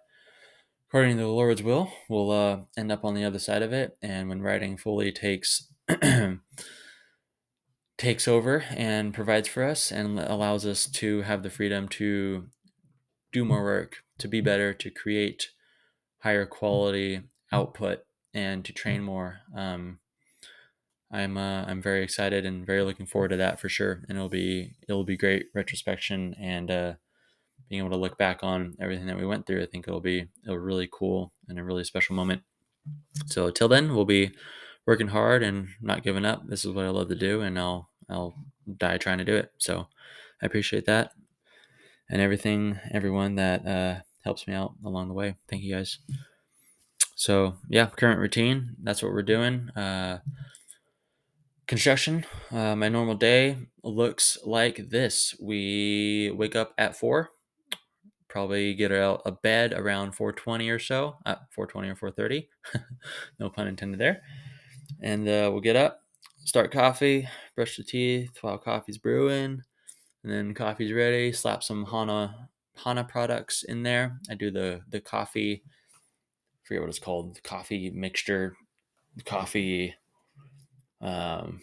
according 0.88 1.16
to 1.16 1.22
the 1.22 1.28
lord's 1.28 1.62
will 1.62 1.92
we'll 2.08 2.30
uh, 2.30 2.60
end 2.78 2.90
up 2.90 3.04
on 3.04 3.14
the 3.14 3.24
other 3.24 3.38
side 3.38 3.62
of 3.62 3.72
it 3.72 3.98
and 4.00 4.28
when 4.28 4.40
writing 4.40 4.76
fully 4.76 5.12
takes 5.12 5.69
takes 7.98 8.26
over 8.26 8.64
and 8.70 9.12
provides 9.12 9.48
for 9.48 9.62
us 9.62 9.90
and 9.90 10.18
allows 10.18 10.64
us 10.64 10.86
to 10.86 11.22
have 11.22 11.42
the 11.42 11.50
freedom 11.50 11.88
to 11.88 12.46
do 13.32 13.44
more 13.44 13.62
work 13.62 13.98
to 14.18 14.26
be 14.28 14.40
better 14.40 14.72
to 14.72 14.90
create 14.90 15.50
higher 16.20 16.46
quality 16.46 17.22
output 17.52 18.04
and 18.32 18.64
to 18.64 18.72
train 18.72 19.02
more 19.02 19.40
um, 19.54 19.98
I'm 21.12 21.36
uh, 21.36 21.64
I'm 21.64 21.82
very 21.82 22.04
excited 22.04 22.46
and 22.46 22.64
very 22.64 22.82
looking 22.82 23.06
forward 23.06 23.28
to 23.28 23.36
that 23.38 23.58
for 23.58 23.68
sure. 23.68 24.02
And 24.08 24.16
it'll 24.16 24.28
be 24.28 24.76
it'll 24.88 25.04
be 25.04 25.16
great 25.16 25.46
retrospection 25.54 26.34
and 26.40 26.70
uh, 26.70 26.92
being 27.68 27.80
able 27.80 27.90
to 27.90 28.00
look 28.00 28.16
back 28.16 28.40
on 28.42 28.76
everything 28.80 29.06
that 29.06 29.18
we 29.18 29.26
went 29.26 29.46
through. 29.46 29.62
I 29.62 29.66
think 29.66 29.88
it'll 29.88 30.00
be 30.00 30.28
a 30.46 30.58
really 30.58 30.88
cool 30.90 31.32
and 31.48 31.58
a 31.58 31.64
really 31.64 31.84
special 31.84 32.14
moment. 32.14 32.42
So 33.26 33.50
till 33.50 33.68
then, 33.68 33.94
we'll 33.94 34.04
be 34.04 34.30
working 34.86 35.08
hard 35.08 35.42
and 35.42 35.68
not 35.80 36.02
giving 36.02 36.24
up. 36.24 36.46
This 36.48 36.64
is 36.64 36.72
what 36.72 36.84
I 36.84 36.90
love 36.90 37.08
to 37.08 37.14
do, 37.14 37.40
and 37.40 37.58
I'll 37.58 37.88
I'll 38.08 38.34
die 38.78 38.98
trying 38.98 39.18
to 39.18 39.24
do 39.24 39.36
it. 39.36 39.52
So 39.58 39.88
I 40.42 40.46
appreciate 40.46 40.86
that 40.86 41.12
and 42.10 42.20
everything, 42.20 42.78
everyone 42.90 43.36
that 43.36 43.66
uh, 43.66 44.00
helps 44.24 44.46
me 44.46 44.54
out 44.54 44.74
along 44.84 45.08
the 45.08 45.14
way. 45.14 45.36
Thank 45.48 45.62
you 45.62 45.74
guys. 45.74 45.98
So 47.14 47.54
yeah, 47.68 47.86
current 47.86 48.18
routine. 48.18 48.76
That's 48.82 49.02
what 49.02 49.12
we're 49.12 49.22
doing. 49.22 49.70
Uh, 49.70 50.18
construction. 51.68 52.26
Uh, 52.50 52.74
my 52.74 52.88
normal 52.88 53.14
day 53.14 53.58
looks 53.84 54.38
like 54.44 54.90
this. 54.90 55.36
We 55.40 56.32
wake 56.34 56.56
up 56.56 56.74
at 56.76 56.96
four, 56.96 57.30
probably 58.28 58.74
get 58.74 58.90
out 58.90 59.22
of 59.24 59.40
bed 59.40 59.72
around 59.72 60.16
4:20 60.16 60.74
or 60.74 60.80
so, 60.80 61.18
at 61.24 61.38
uh, 61.38 61.40
4:20 61.56 62.02
or 62.02 62.12
4:30. 62.12 62.48
no 63.38 63.50
pun 63.50 63.68
intended 63.68 64.00
there. 64.00 64.22
And 65.02 65.26
uh, 65.28 65.48
we'll 65.52 65.60
get 65.60 65.76
up, 65.76 66.02
start 66.44 66.72
coffee, 66.72 67.28
brush 67.56 67.76
the 67.76 67.82
teeth 67.84 68.38
while 68.42 68.58
coffee's 68.58 68.98
brewing, 68.98 69.62
and 70.22 70.32
then 70.32 70.54
coffee's 70.54 70.92
ready. 70.92 71.32
Slap 71.32 71.62
some 71.62 71.86
Hanah 71.86 72.34
Hanah 72.78 73.08
products 73.08 73.62
in 73.62 73.82
there. 73.82 74.18
I 74.30 74.34
do 74.34 74.50
the 74.50 74.82
the 74.88 75.00
coffee. 75.00 75.62
I 75.64 76.58
forget 76.64 76.82
what 76.82 76.90
it's 76.90 76.98
called. 76.98 77.36
The 77.36 77.40
coffee 77.40 77.90
mixture, 77.90 78.56
coffee 79.24 79.94
um, 81.00 81.60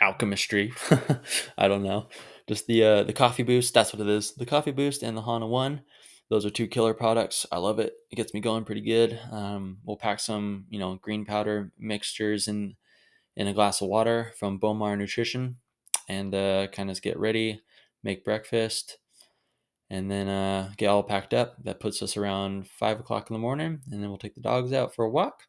alchemistry. 0.00 0.72
I 1.58 1.68
don't 1.68 1.82
know. 1.82 2.08
Just 2.48 2.66
the 2.66 2.84
uh, 2.84 3.02
the 3.04 3.12
coffee 3.12 3.42
boost. 3.42 3.72
That's 3.72 3.92
what 3.92 4.00
it 4.06 4.08
is. 4.08 4.34
The 4.34 4.46
coffee 4.46 4.72
boost 4.72 5.02
and 5.02 5.16
the 5.16 5.22
Hanah 5.22 5.48
One. 5.48 5.82
Those 6.32 6.46
are 6.46 6.50
two 6.50 6.66
killer 6.66 6.94
products. 6.94 7.44
I 7.52 7.58
love 7.58 7.78
it. 7.78 7.92
It 8.10 8.16
gets 8.16 8.32
me 8.32 8.40
going 8.40 8.64
pretty 8.64 8.80
good. 8.80 9.20
Um, 9.30 9.76
we'll 9.84 9.98
pack 9.98 10.18
some, 10.18 10.64
you 10.70 10.78
know, 10.78 10.94
green 10.94 11.26
powder 11.26 11.72
mixtures 11.78 12.48
in 12.48 12.76
in 13.36 13.48
a 13.48 13.52
glass 13.52 13.82
of 13.82 13.88
water 13.88 14.32
from 14.38 14.58
Bowmar 14.58 14.96
Nutrition, 14.96 15.56
and 16.08 16.34
uh, 16.34 16.68
kind 16.68 16.90
of 16.90 17.02
get 17.02 17.18
ready, 17.18 17.60
make 18.02 18.24
breakfast, 18.24 18.96
and 19.90 20.10
then 20.10 20.26
uh, 20.26 20.70
get 20.78 20.86
all 20.86 21.02
packed 21.02 21.34
up. 21.34 21.62
That 21.62 21.80
puts 21.80 22.02
us 22.02 22.16
around 22.16 22.66
five 22.66 22.98
o'clock 22.98 23.28
in 23.28 23.34
the 23.34 23.38
morning, 23.38 23.82
and 23.90 24.02
then 24.02 24.08
we'll 24.08 24.16
take 24.16 24.34
the 24.34 24.40
dogs 24.40 24.72
out 24.72 24.94
for 24.94 25.04
a 25.04 25.10
walk 25.10 25.42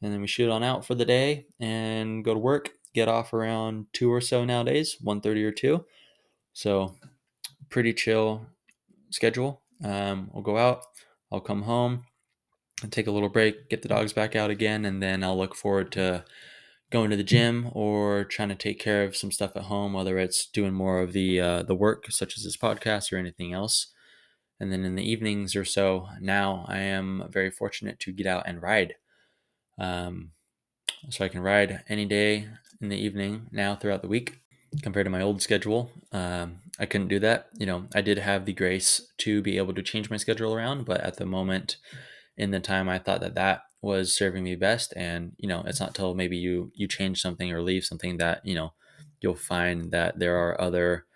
and 0.00 0.12
then 0.12 0.20
we 0.20 0.26
shoot 0.28 0.48
on 0.48 0.62
out 0.62 0.86
for 0.86 0.94
the 0.94 1.04
day 1.04 1.46
and 1.58 2.24
go 2.24 2.32
to 2.32 2.40
work 2.40 2.70
get 2.94 3.08
off 3.08 3.32
around 3.32 3.86
2 3.92 4.10
or 4.12 4.20
so 4.20 4.44
nowadays 4.44 4.96
1.30 5.04 5.44
or 5.44 5.52
2 5.52 5.84
so 6.52 6.94
pretty 7.68 7.92
chill 7.92 8.46
schedule 9.10 9.60
um, 9.84 10.30
we'll 10.32 10.42
go 10.42 10.56
out 10.56 10.84
i'll 11.32 11.40
come 11.40 11.62
home 11.62 12.04
and 12.82 12.92
take 12.92 13.06
a 13.06 13.10
little 13.10 13.28
break 13.28 13.68
get 13.68 13.82
the 13.82 13.88
dogs 13.88 14.12
back 14.12 14.34
out 14.34 14.50
again 14.50 14.84
and 14.84 15.02
then 15.02 15.22
i'll 15.22 15.38
look 15.38 15.54
forward 15.54 15.92
to 15.92 16.24
going 16.90 17.10
to 17.10 17.16
the 17.16 17.22
gym 17.22 17.70
or 17.72 18.24
trying 18.24 18.48
to 18.48 18.54
take 18.54 18.80
care 18.80 19.04
of 19.04 19.16
some 19.16 19.30
stuff 19.30 19.52
at 19.54 19.64
home 19.64 19.92
whether 19.92 20.18
it's 20.18 20.46
doing 20.46 20.74
more 20.74 21.00
of 21.00 21.12
the 21.12 21.40
uh, 21.40 21.62
the 21.62 21.74
work 21.74 22.10
such 22.10 22.36
as 22.36 22.44
this 22.44 22.56
podcast 22.56 23.12
or 23.12 23.16
anything 23.16 23.52
else. 23.52 23.88
And 24.58 24.70
then 24.70 24.84
in 24.84 24.94
the 24.94 25.08
evenings 25.08 25.56
or 25.56 25.64
so 25.64 26.08
now 26.20 26.66
i 26.68 26.78
am 26.78 27.24
very 27.30 27.50
fortunate 27.50 27.98
to 28.00 28.12
get 28.12 28.26
out 28.26 28.44
and 28.46 28.60
ride. 28.60 28.96
Um, 29.78 30.32
so 31.08 31.24
I 31.24 31.28
can 31.28 31.40
ride 31.40 31.82
any 31.88 32.04
day 32.04 32.48
in 32.80 32.90
the 32.90 32.98
evening 32.98 33.46
now 33.52 33.74
throughout 33.74 34.02
the 34.02 34.08
week 34.08 34.40
compared 34.82 35.06
to 35.06 35.10
my 35.10 35.22
old 35.22 35.42
schedule. 35.42 35.90
Um, 36.12 36.60
I 36.78 36.86
couldn't 36.86 37.08
do 37.08 37.18
that. 37.20 37.48
You 37.58 37.66
know, 37.66 37.86
I 37.94 38.00
did 38.00 38.18
have 38.18 38.44
the 38.44 38.52
grace 38.52 39.12
to 39.18 39.42
be 39.42 39.58
able 39.58 39.74
to 39.74 39.82
change 39.82 40.10
my 40.10 40.16
schedule 40.16 40.54
around, 40.54 40.84
but 40.84 41.00
at 41.00 41.16
the 41.16 41.26
moment 41.26 41.76
in 42.36 42.50
the 42.50 42.60
time, 42.60 42.88
I 42.88 42.98
thought 42.98 43.20
that 43.20 43.34
that 43.34 43.62
was 43.82 44.16
serving 44.16 44.44
me 44.44 44.56
best. 44.56 44.92
And, 44.96 45.32
you 45.38 45.48
know, 45.48 45.62
it's 45.66 45.80
not 45.80 45.94
till 45.94 46.14
maybe 46.14 46.36
you, 46.36 46.70
you 46.74 46.86
change 46.86 47.20
something 47.20 47.52
or 47.52 47.62
leave 47.62 47.84
something 47.84 48.18
that, 48.18 48.44
you 48.44 48.54
know, 48.54 48.72
you'll 49.20 49.34
find 49.34 49.90
that 49.90 50.18
there 50.18 50.36
are 50.36 50.60
other 50.60 51.06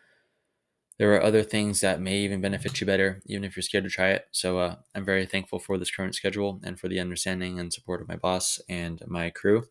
there 0.97 1.12
are 1.12 1.23
other 1.23 1.43
things 1.43 1.81
that 1.81 2.01
may 2.01 2.19
even 2.19 2.40
benefit 2.40 2.81
you 2.81 2.87
better, 2.87 3.21
even 3.27 3.43
if 3.43 3.57
you're 3.57 3.62
scared 3.62 3.83
to 3.83 3.90
try 3.90 4.11
it. 4.11 4.29
So 4.31 4.59
uh, 4.59 4.77
I'm 4.95 5.05
very 5.05 5.27
thankful 5.27 5.59
for 5.59 5.77
this 5.77 5.90
current 5.90 6.14
schedule 6.14 6.61
and 6.62 6.79
for 6.79 6.88
the 6.88 7.01
understanding 7.01 7.59
and 7.59 7.73
support 7.73 8.01
of 8.01 8.07
my 8.07 8.14
boss 8.14 8.61
and 8.69 9.03
my 9.09 9.31
crew 9.31 9.64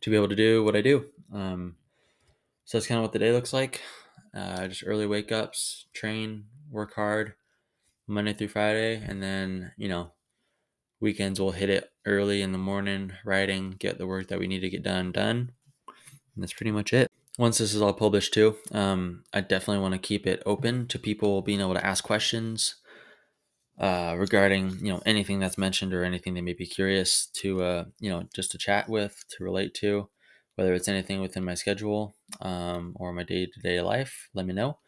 to 0.00 0.10
be 0.10 0.16
able 0.16 0.30
to 0.30 0.34
do 0.34 0.64
what 0.64 0.76
I 0.76 0.80
do. 0.80 1.06
Um, 1.30 1.76
so 2.68 2.76
that's 2.76 2.86
kind 2.86 2.98
of 2.98 3.02
what 3.02 3.12
the 3.12 3.18
day 3.18 3.32
looks 3.32 3.54
like. 3.54 3.80
Uh, 4.34 4.68
just 4.68 4.84
early 4.86 5.06
wake 5.06 5.32
ups, 5.32 5.86
train, 5.94 6.44
work 6.70 6.92
hard, 6.96 7.32
Monday 8.06 8.34
through 8.34 8.48
Friday, 8.48 9.02
and 9.02 9.22
then 9.22 9.72
you 9.78 9.88
know 9.88 10.12
weekends 11.00 11.40
we'll 11.40 11.52
hit 11.52 11.70
it 11.70 11.90
early 12.04 12.42
in 12.42 12.52
the 12.52 12.58
morning, 12.58 13.12
writing, 13.24 13.70
get 13.70 13.96
the 13.96 14.06
work 14.06 14.28
that 14.28 14.38
we 14.38 14.46
need 14.46 14.60
to 14.60 14.68
get 14.68 14.82
done 14.82 15.12
done, 15.12 15.52
and 16.34 16.42
that's 16.42 16.52
pretty 16.52 16.70
much 16.70 16.92
it. 16.92 17.10
Once 17.38 17.56
this 17.56 17.72
is 17.72 17.80
all 17.80 17.94
published 17.94 18.34
too, 18.34 18.56
um, 18.70 19.24
I 19.32 19.40
definitely 19.40 19.80
want 19.80 19.94
to 19.94 19.98
keep 19.98 20.26
it 20.26 20.42
open 20.44 20.88
to 20.88 20.98
people 20.98 21.40
being 21.40 21.62
able 21.62 21.72
to 21.72 21.86
ask 21.86 22.04
questions 22.04 22.74
uh, 23.80 24.14
regarding 24.18 24.76
you 24.82 24.92
know 24.92 25.00
anything 25.06 25.40
that's 25.40 25.56
mentioned 25.56 25.94
or 25.94 26.04
anything 26.04 26.34
they 26.34 26.42
may 26.42 26.52
be 26.52 26.66
curious 26.66 27.28
to 27.36 27.62
uh, 27.62 27.84
you 27.98 28.10
know 28.10 28.24
just 28.34 28.50
to 28.50 28.58
chat 28.58 28.90
with 28.90 29.24
to 29.30 29.42
relate 29.42 29.72
to, 29.72 30.10
whether 30.58 30.74
it's 30.74 30.88
anything 30.88 31.20
within 31.20 31.44
my 31.44 31.54
schedule 31.54 32.16
um, 32.40 32.96
or 32.96 33.12
my 33.12 33.22
day 33.22 33.46
to 33.46 33.60
day 33.60 33.80
life. 33.80 34.28
Let 34.34 34.44
me 34.44 34.52
know. 34.52 34.78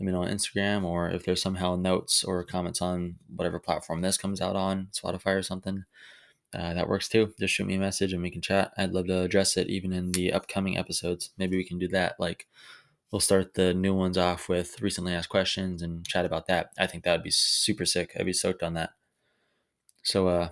Let 0.00 0.06
me 0.06 0.12
know 0.12 0.24
on 0.24 0.28
Instagram 0.28 0.82
or 0.82 1.08
if 1.08 1.24
there's 1.24 1.40
somehow 1.40 1.76
notes 1.76 2.24
or 2.24 2.42
comments 2.42 2.82
on 2.82 3.14
whatever 3.32 3.60
platform 3.60 4.00
this 4.00 4.16
comes 4.16 4.40
out 4.40 4.56
on, 4.56 4.88
Spotify 4.92 5.36
or 5.36 5.42
something 5.42 5.84
uh, 6.52 6.74
that 6.74 6.88
works 6.88 7.08
too. 7.08 7.32
Just 7.38 7.54
shoot 7.54 7.66
me 7.68 7.76
a 7.76 7.78
message 7.78 8.12
and 8.12 8.22
we 8.22 8.30
can 8.30 8.42
chat. 8.42 8.72
I'd 8.76 8.92
love 8.92 9.06
to 9.06 9.20
address 9.20 9.56
it 9.56 9.68
even 9.68 9.92
in 9.92 10.10
the 10.10 10.32
upcoming 10.32 10.76
episodes. 10.76 11.30
Maybe 11.38 11.56
we 11.56 11.64
can 11.64 11.78
do 11.78 11.86
that. 11.88 12.18
Like, 12.18 12.48
we'll 13.12 13.20
start 13.20 13.54
the 13.54 13.72
new 13.72 13.94
ones 13.94 14.18
off 14.18 14.48
with 14.48 14.82
recently 14.82 15.14
asked 15.14 15.28
questions 15.28 15.80
and 15.80 16.04
chat 16.04 16.24
about 16.24 16.46
that. 16.48 16.70
I 16.76 16.88
think 16.88 17.04
that 17.04 17.12
would 17.12 17.22
be 17.22 17.30
super 17.30 17.86
sick. 17.86 18.16
I'd 18.18 18.26
be 18.26 18.32
soaked 18.32 18.64
on 18.64 18.74
that. 18.74 18.90
So, 20.02 20.26
uh, 20.26 20.48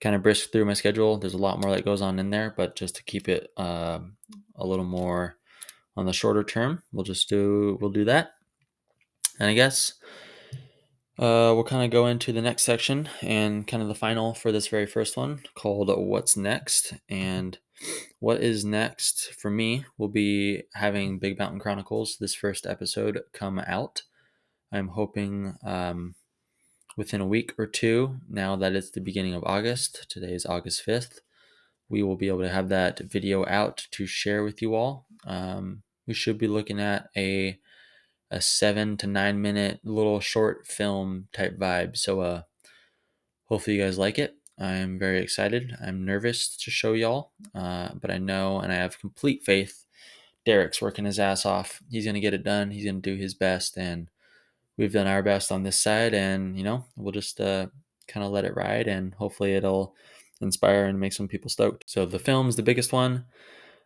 kind 0.00 0.14
of 0.14 0.22
brisk 0.22 0.52
through 0.52 0.64
my 0.64 0.74
schedule. 0.74 1.18
There's 1.18 1.34
a 1.34 1.38
lot 1.38 1.60
more 1.60 1.70
that 1.74 1.84
goes 1.84 2.02
on 2.02 2.18
in 2.18 2.30
there, 2.30 2.52
but 2.56 2.76
just 2.76 2.96
to 2.96 3.04
keep 3.04 3.28
it 3.28 3.50
uh, 3.56 4.00
a 4.56 4.66
little 4.66 4.84
more 4.84 5.36
on 5.96 6.06
the 6.06 6.12
shorter 6.12 6.44
term, 6.44 6.82
we'll 6.92 7.04
just 7.04 7.28
do 7.28 7.78
we'll 7.80 7.90
do 7.90 8.04
that. 8.04 8.32
And 9.38 9.48
I 9.48 9.54
guess 9.54 9.94
Uh, 11.16 11.54
we'll 11.54 11.62
kind 11.62 11.84
of 11.84 11.92
go 11.92 12.06
into 12.06 12.32
the 12.32 12.42
next 12.42 12.64
section 12.64 13.08
and 13.22 13.68
kind 13.68 13.80
of 13.80 13.88
the 13.88 13.94
final 13.94 14.34
for 14.34 14.50
this 14.50 14.66
very 14.66 14.84
first 14.86 15.16
one 15.16 15.40
called 15.54 15.88
What's 15.88 16.36
Next. 16.36 16.94
And 17.08 17.56
what 18.18 18.40
is 18.40 18.64
next 18.64 19.32
for 19.38 19.48
me 19.48 19.84
will 19.96 20.08
be 20.08 20.64
having 20.74 21.20
Big 21.20 21.38
Mountain 21.38 21.60
Chronicles, 21.60 22.16
this 22.18 22.34
first 22.34 22.66
episode, 22.66 23.20
come 23.32 23.60
out. 23.60 24.02
I'm 24.72 24.88
hoping 24.88 25.54
um, 25.64 26.16
within 26.96 27.20
a 27.20 27.26
week 27.26 27.54
or 27.58 27.66
two, 27.66 28.16
now 28.28 28.56
that 28.56 28.74
it's 28.74 28.90
the 28.90 29.00
beginning 29.00 29.34
of 29.34 29.44
August, 29.44 30.06
today 30.08 30.32
is 30.32 30.46
August 30.46 30.84
5th, 30.86 31.20
we 31.88 32.02
will 32.02 32.16
be 32.16 32.28
able 32.28 32.40
to 32.40 32.48
have 32.48 32.68
that 32.68 32.98
video 33.00 33.44
out 33.46 33.86
to 33.92 34.06
share 34.06 34.42
with 34.42 34.62
you 34.62 34.74
all. 34.74 35.06
Um, 35.26 35.82
we 36.06 36.14
should 36.14 36.38
be 36.38 36.48
looking 36.48 36.80
at 36.80 37.08
a 37.16 37.58
a 38.30 38.40
seven 38.40 38.96
to 38.96 39.06
nine 39.06 39.40
minute 39.40 39.80
little 39.84 40.18
short 40.18 40.66
film 40.66 41.28
type 41.32 41.58
vibe. 41.58 41.96
So 41.96 42.20
uh 42.20 42.42
hopefully 43.44 43.76
you 43.76 43.82
guys 43.82 43.98
like 43.98 44.18
it. 44.18 44.34
I'm 44.58 44.98
very 44.98 45.20
excited. 45.20 45.76
I'm 45.84 46.04
nervous 46.04 46.56
to 46.56 46.70
show 46.70 46.92
y'all, 46.92 47.32
uh, 47.54 47.90
but 48.00 48.10
I 48.10 48.18
know 48.18 48.60
and 48.60 48.72
I 48.72 48.76
have 48.76 49.00
complete 49.00 49.42
faith. 49.44 49.84
Derek's 50.44 50.80
working 50.80 51.04
his 51.04 51.18
ass 51.18 51.44
off. 51.44 51.82
He's 51.90 52.06
gonna 52.06 52.20
get 52.20 52.34
it 52.34 52.44
done. 52.44 52.70
He's 52.70 52.84
gonna 52.84 53.00
do 53.00 53.16
his 53.16 53.34
best, 53.34 53.76
and 53.76 54.08
we've 54.76 54.92
done 54.92 55.06
our 55.06 55.22
best 55.22 55.52
on 55.52 55.62
this 55.62 55.80
side. 55.80 56.14
And 56.14 56.56
you 56.56 56.64
know, 56.64 56.84
we'll 56.96 57.12
just 57.12 57.40
uh, 57.40 57.66
kind 58.08 58.24
of 58.24 58.32
let 58.32 58.44
it 58.44 58.56
ride, 58.56 58.88
and 58.88 59.14
hopefully 59.14 59.54
it'll 59.54 59.94
inspire 60.40 60.86
and 60.86 61.00
make 61.00 61.12
some 61.12 61.28
people 61.28 61.50
stoked. 61.50 61.84
So 61.88 62.06
the 62.06 62.18
film's 62.18 62.56
the 62.56 62.62
biggest 62.62 62.92
one. 62.92 63.24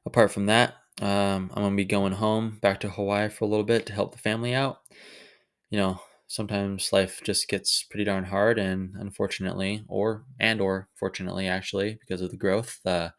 Apart 0.07 0.31
from 0.31 0.47
that, 0.47 0.75
um, 1.03 1.51
I'm 1.55 1.63
gonna 1.63 1.77
be 1.77 1.85
going 1.85 2.15
home 2.15 2.59
back 2.61 2.81
to 2.81 2.91
Hawaii 2.91 3.29
for 3.29 3.45
a 3.45 3.49
little 3.49 3.65
bit 3.65 3.87
to 3.87 3.93
help 3.93 4.13
the 4.13 4.19
family 4.19 4.55
out. 4.55 4.81
You 5.71 5.79
know, 5.79 6.01
sometimes 6.27 6.93
life 6.93 7.21
just 7.25 7.49
gets 7.49 7.83
pretty 7.83 8.05
darn 8.05 8.25
hard, 8.25 8.59
and 8.59 8.95
unfortunately, 8.99 9.85
or 9.89 10.25
and 10.41 10.61
or 10.61 10.89
fortunately, 10.95 11.47
actually, 11.47 11.99
because 12.01 12.23
of 12.23 12.31
the 12.31 12.37
growth, 12.37 12.81
uh, 12.87 13.11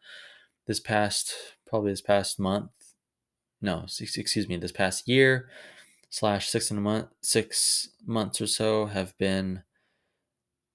this 0.66 0.80
past 0.80 1.34
probably 1.66 1.92
this 1.92 2.00
past 2.00 2.40
month, 2.40 2.70
no, 3.62 3.84
excuse 3.84 4.48
me, 4.48 4.56
this 4.56 4.72
past 4.72 5.08
year 5.08 5.48
slash 6.10 6.48
six 6.48 6.70
and 6.70 6.78
a 6.78 6.82
month, 6.82 7.08
six 7.22 7.88
months 8.04 8.40
or 8.40 8.46
so 8.46 8.86
have 8.86 9.16
been 9.16 9.62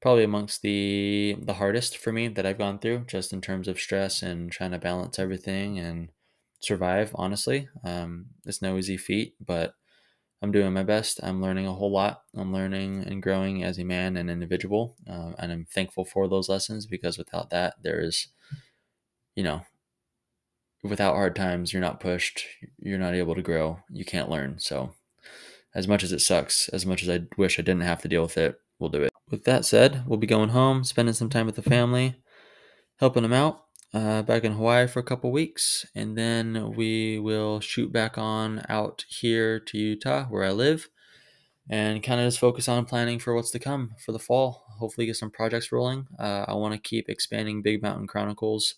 probably 0.02 0.24
amongst 0.24 0.62
the 0.62 1.36
the 1.42 1.56
hardest 1.56 1.98
for 1.98 2.12
me 2.12 2.28
that 2.30 2.46
I've 2.46 2.58
gone 2.58 2.80
through, 2.80 3.06
just 3.08 3.34
in 3.34 3.42
terms 3.42 3.68
of 3.68 3.80
stress 3.80 4.22
and 4.24 4.52
trying 4.52 4.72
to 4.72 4.80
balance 4.80 5.20
everything 5.20 5.78
and 5.80 6.10
survive. 6.60 7.12
Honestly, 7.16 7.68
um, 7.84 8.28
it's 8.46 8.62
no 8.62 8.78
easy 8.78 8.98
feat, 8.98 9.36
but 9.44 9.76
I'm 10.42 10.52
doing 10.52 10.74
my 10.74 10.84
best. 10.84 11.20
I'm 11.24 11.42
learning 11.42 11.68
a 11.68 11.74
whole 11.74 11.92
lot. 11.92 12.24
I'm 12.36 12.54
learning 12.54 13.04
and 13.06 13.22
growing 13.22 13.64
as 13.64 13.80
a 13.80 13.84
man 13.84 14.18
and 14.18 14.30
individual, 14.30 14.96
uh, 15.10 15.34
and 15.40 15.52
I'm 15.52 15.66
thankful 15.66 16.06
for 16.06 16.28
those 16.28 16.50
lessons 16.50 16.86
because 16.86 17.18
without 17.18 17.50
that, 17.50 17.76
there's, 17.82 18.28
you 19.36 19.44
know, 19.44 19.62
without 20.84 21.16
hard 21.16 21.36
times, 21.36 21.74
you're 21.74 21.82
not 21.82 22.00
pushed. 22.00 22.46
You're 22.78 23.00
not 23.00 23.16
able 23.16 23.36
to 23.36 23.42
grow. 23.42 23.80
You 23.90 24.06
can't 24.06 24.30
learn. 24.30 24.60
So, 24.60 24.94
as 25.76 25.88
much 25.88 26.04
as 26.04 26.12
it 26.12 26.22
sucks, 26.22 26.70
as 26.70 26.86
much 26.86 27.04
as 27.04 27.10
I 27.10 27.24
wish 27.38 27.60
I 27.60 27.62
didn't 27.62 27.84
have 27.84 28.02
to 28.02 28.08
deal 28.08 28.24
with 28.24 28.38
it, 28.38 28.60
we'll 28.80 28.90
do 28.90 29.04
it. 29.04 29.12
With 29.30 29.44
that 29.44 29.66
said, 29.66 30.04
we'll 30.08 30.18
be 30.18 30.26
going 30.26 30.50
home, 30.50 30.84
spending 30.84 31.14
some 31.14 31.30
time 31.30 31.46
with 31.46 31.56
the 31.56 31.62
family, 31.62 32.16
helping 32.98 33.24
them 33.24 33.34
out. 33.34 33.62
Uh, 33.94 34.22
back 34.22 34.44
in 34.44 34.54
Hawaii 34.54 34.88
for 34.88 35.00
a 35.00 35.04
couple 35.04 35.32
weeks, 35.32 35.86
and 35.96 36.18
then 36.18 36.74
we 36.76 37.18
will 37.18 37.62
shoot 37.62 37.94
back 37.94 38.18
on 38.18 38.62
out 38.68 39.06
here 39.08 39.58
to 39.58 39.78
Utah, 39.78 40.26
where 40.26 40.44
I 40.44 40.52
live, 40.52 40.90
and 41.70 42.04
kind 42.04 42.20
of 42.20 42.28
just 42.28 42.40
focus 42.40 42.68
on 42.68 42.86
planning 42.86 43.20
for 43.20 43.34
what's 43.34 43.52
to 43.52 43.60
come 43.60 43.92
for 44.04 44.12
the 44.12 44.20
fall. 44.20 44.66
Hopefully, 44.80 45.08
get 45.08 45.16
some 45.16 45.32
projects 45.32 45.72
rolling. 45.72 46.08
Uh, 46.20 46.44
I 46.46 46.56
want 46.56 46.74
to 46.74 46.90
keep 46.90 47.08
expanding 47.08 47.62
Big 47.62 47.82
Mountain 47.82 48.08
Chronicles 48.08 48.76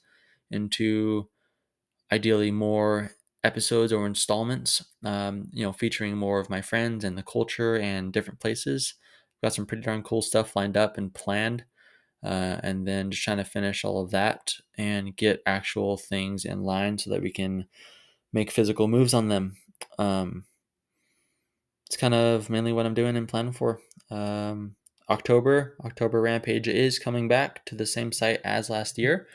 into 0.51 1.29
ideally 2.11 2.51
more 2.51 3.11
episodes 3.43 3.93
or 3.93 4.05
installments, 4.05 4.83
um, 5.03 5.49
you 5.51 5.63
know, 5.63 5.73
featuring 5.73 6.17
more 6.17 6.39
of 6.39 6.49
my 6.49 6.61
friends 6.61 7.03
and 7.03 7.17
the 7.17 7.23
culture 7.23 7.77
and 7.77 8.11
different 8.11 8.39
places. 8.39 8.95
Got 9.43 9.53
some 9.53 9.65
pretty 9.65 9.83
darn 9.83 10.03
cool 10.03 10.21
stuff 10.21 10.55
lined 10.55 10.77
up 10.77 10.97
and 10.97 11.13
planned. 11.13 11.65
Uh, 12.23 12.59
and 12.63 12.87
then 12.87 13.11
just 13.11 13.23
trying 13.23 13.37
to 13.37 13.43
finish 13.43 13.85
all 13.85 14.01
of 14.01 14.09
that 14.09 14.53
and 14.77 15.15
get 15.15 15.43
actual 15.45 15.97
things 15.97 16.45
in 16.45 16.63
line 16.63 16.97
so 16.97 17.11
that 17.11 17.21
we 17.21 17.31
can 17.31 17.67
make 18.33 18.51
physical 18.51 18.87
moves 18.87 19.13
on 19.13 19.27
them. 19.27 19.55
Um, 19.99 20.45
it's 21.85 21.95
kind 21.95 22.15
of 22.15 22.49
mainly 22.49 22.73
what 22.73 22.85
I'm 22.85 22.95
doing 22.95 23.15
and 23.15 23.29
planning 23.29 23.53
for. 23.53 23.79
Um, 24.09 24.75
October, 25.09 25.77
October 25.85 26.21
Rampage 26.21 26.67
is 26.67 26.99
coming 26.99 27.27
back 27.27 27.63
to 27.65 27.75
the 27.75 27.85
same 27.85 28.11
site 28.11 28.41
as 28.43 28.69
last 28.69 28.97
year. 28.97 29.27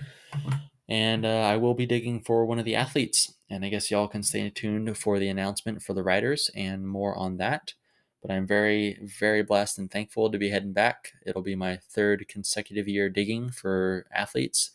And 0.88 1.24
uh, 1.24 1.40
I 1.40 1.56
will 1.56 1.74
be 1.74 1.86
digging 1.86 2.20
for 2.20 2.44
one 2.44 2.58
of 2.58 2.64
the 2.64 2.76
athletes. 2.76 3.32
And 3.52 3.64
I 3.64 3.68
guess 3.68 3.90
y'all 3.90 4.08
can 4.08 4.22
stay 4.22 4.48
tuned 4.50 4.96
for 4.96 5.18
the 5.18 5.28
announcement 5.28 5.82
for 5.82 5.92
the 5.94 6.02
riders 6.02 6.50
and 6.54 6.88
more 6.88 7.14
on 7.16 7.36
that 7.36 7.74
but 8.22 8.30
I'm 8.30 8.46
very, 8.46 8.98
very 9.02 9.42
blessed 9.42 9.78
and 9.78 9.90
thankful 9.90 10.30
to 10.30 10.38
be 10.38 10.50
heading 10.50 10.72
back. 10.72 11.12
It'll 11.26 11.42
be 11.42 11.56
my 11.56 11.76
third 11.76 12.26
consecutive 12.28 12.86
year 12.86 13.10
digging 13.10 13.50
for 13.50 14.06
athletes. 14.14 14.70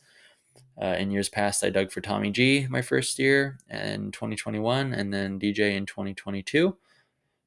Uh, 0.79 0.95
in 0.99 1.09
years 1.09 1.29
past, 1.29 1.63
I 1.63 1.69
dug 1.69 1.91
for 1.91 2.01
Tommy 2.01 2.29
G 2.29 2.67
my 2.69 2.81
first 2.81 3.17
year 3.17 3.57
in 3.69 4.11
2021, 4.11 4.93
and 4.93 5.13
then 5.13 5.39
DJ 5.39 5.75
in 5.75 5.85
2022. 5.85 6.77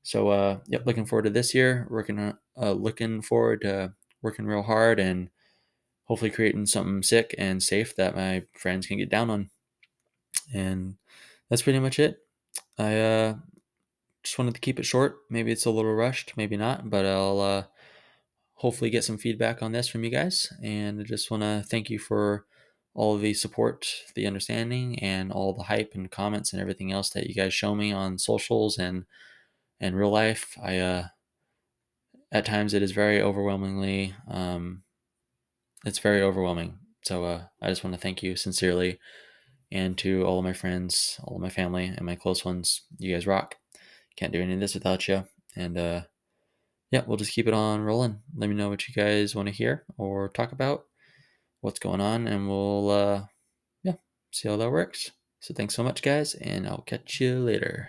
So, 0.02 0.28
uh, 0.28 0.58
yep, 0.66 0.86
looking 0.86 1.04
forward 1.04 1.24
to 1.24 1.30
this 1.30 1.54
year. 1.54 1.86
Working, 1.90 2.34
uh, 2.60 2.72
looking 2.72 3.20
forward 3.20 3.60
to 3.60 3.92
working 4.22 4.46
real 4.46 4.62
hard 4.62 4.98
and 4.98 5.28
hopefully 6.04 6.30
creating 6.30 6.66
something 6.66 7.02
sick 7.02 7.34
and 7.36 7.62
safe 7.62 7.94
that 7.96 8.16
my 8.16 8.44
friends 8.54 8.86
can 8.86 8.98
get 8.98 9.10
down 9.10 9.30
on. 9.30 9.50
And 10.52 10.96
that's 11.50 11.62
pretty 11.62 11.80
much 11.80 11.98
it. 11.98 12.18
I 12.78 12.98
uh, 12.98 13.34
just 14.22 14.38
wanted 14.38 14.54
to 14.54 14.60
keep 14.60 14.78
it 14.78 14.86
short. 14.86 15.18
Maybe 15.28 15.52
it's 15.52 15.66
a 15.66 15.70
little 15.70 15.94
rushed, 15.94 16.34
maybe 16.36 16.56
not, 16.56 16.88
but 16.88 17.04
I'll 17.04 17.40
uh, 17.40 17.64
hopefully 18.54 18.90
get 18.90 19.04
some 19.04 19.18
feedback 19.18 19.62
on 19.62 19.72
this 19.72 19.88
from 19.88 20.04
you 20.04 20.10
guys. 20.10 20.52
And 20.62 21.00
I 21.00 21.02
just 21.02 21.30
want 21.30 21.42
to 21.42 21.64
thank 21.68 21.90
you 21.90 21.98
for 21.98 22.46
all 22.94 23.16
the 23.16 23.34
support, 23.34 23.86
the 24.14 24.26
understanding, 24.26 24.98
and 24.98 25.30
all 25.30 25.52
the 25.54 25.64
hype 25.64 25.92
and 25.94 26.10
comments 26.10 26.52
and 26.52 26.60
everything 26.60 26.92
else 26.92 27.10
that 27.10 27.26
you 27.26 27.34
guys 27.34 27.54
show 27.54 27.74
me 27.74 27.92
on 27.92 28.18
socials 28.18 28.78
and 28.78 29.04
and 29.80 29.96
real 29.96 30.10
life. 30.10 30.56
I 30.62 30.78
uh, 30.78 31.04
at 32.32 32.44
times 32.44 32.74
it 32.74 32.82
is 32.82 32.92
very 32.92 33.20
overwhelmingly, 33.20 34.14
um, 34.28 34.82
it's 35.84 35.98
very 35.98 36.20
overwhelming. 36.20 36.78
So 37.02 37.24
uh, 37.24 37.42
I 37.62 37.68
just 37.68 37.82
want 37.82 37.94
to 37.94 38.00
thank 38.00 38.22
you 38.22 38.36
sincerely, 38.36 38.98
and 39.72 39.96
to 39.98 40.24
all 40.24 40.38
of 40.38 40.44
my 40.44 40.52
friends, 40.52 41.20
all 41.24 41.36
of 41.36 41.42
my 41.42 41.48
family, 41.48 41.86
and 41.86 42.02
my 42.02 42.16
close 42.16 42.44
ones. 42.44 42.82
You 42.98 43.14
guys 43.14 43.26
rock 43.26 43.56
can't 44.16 44.32
do 44.32 44.42
any 44.42 44.54
of 44.54 44.60
this 44.60 44.74
without 44.74 45.08
you. 45.08 45.24
And 45.56 45.78
uh, 45.78 46.02
yeah, 46.90 47.02
we'll 47.06 47.16
just 47.16 47.32
keep 47.32 47.48
it 47.48 47.54
on 47.54 47.80
rolling. 47.80 48.20
Let 48.36 48.48
me 48.48 48.56
know 48.56 48.68
what 48.68 48.86
you 48.86 48.94
guys 48.94 49.34
want 49.34 49.48
to 49.48 49.54
hear 49.54 49.84
or 49.96 50.28
talk 50.28 50.52
about, 50.52 50.84
what's 51.60 51.78
going 51.78 52.00
on, 52.00 52.26
and 52.26 52.48
we'll 52.48 52.90
uh, 52.90 53.22
yeah 53.82 53.94
see 54.32 54.48
how 54.48 54.56
that 54.56 54.70
works. 54.70 55.10
So 55.40 55.54
thanks 55.54 55.74
so 55.74 55.82
much, 55.82 56.02
guys, 56.02 56.34
and 56.34 56.66
I'll 56.66 56.82
catch 56.82 57.20
you 57.20 57.38
later. 57.40 57.88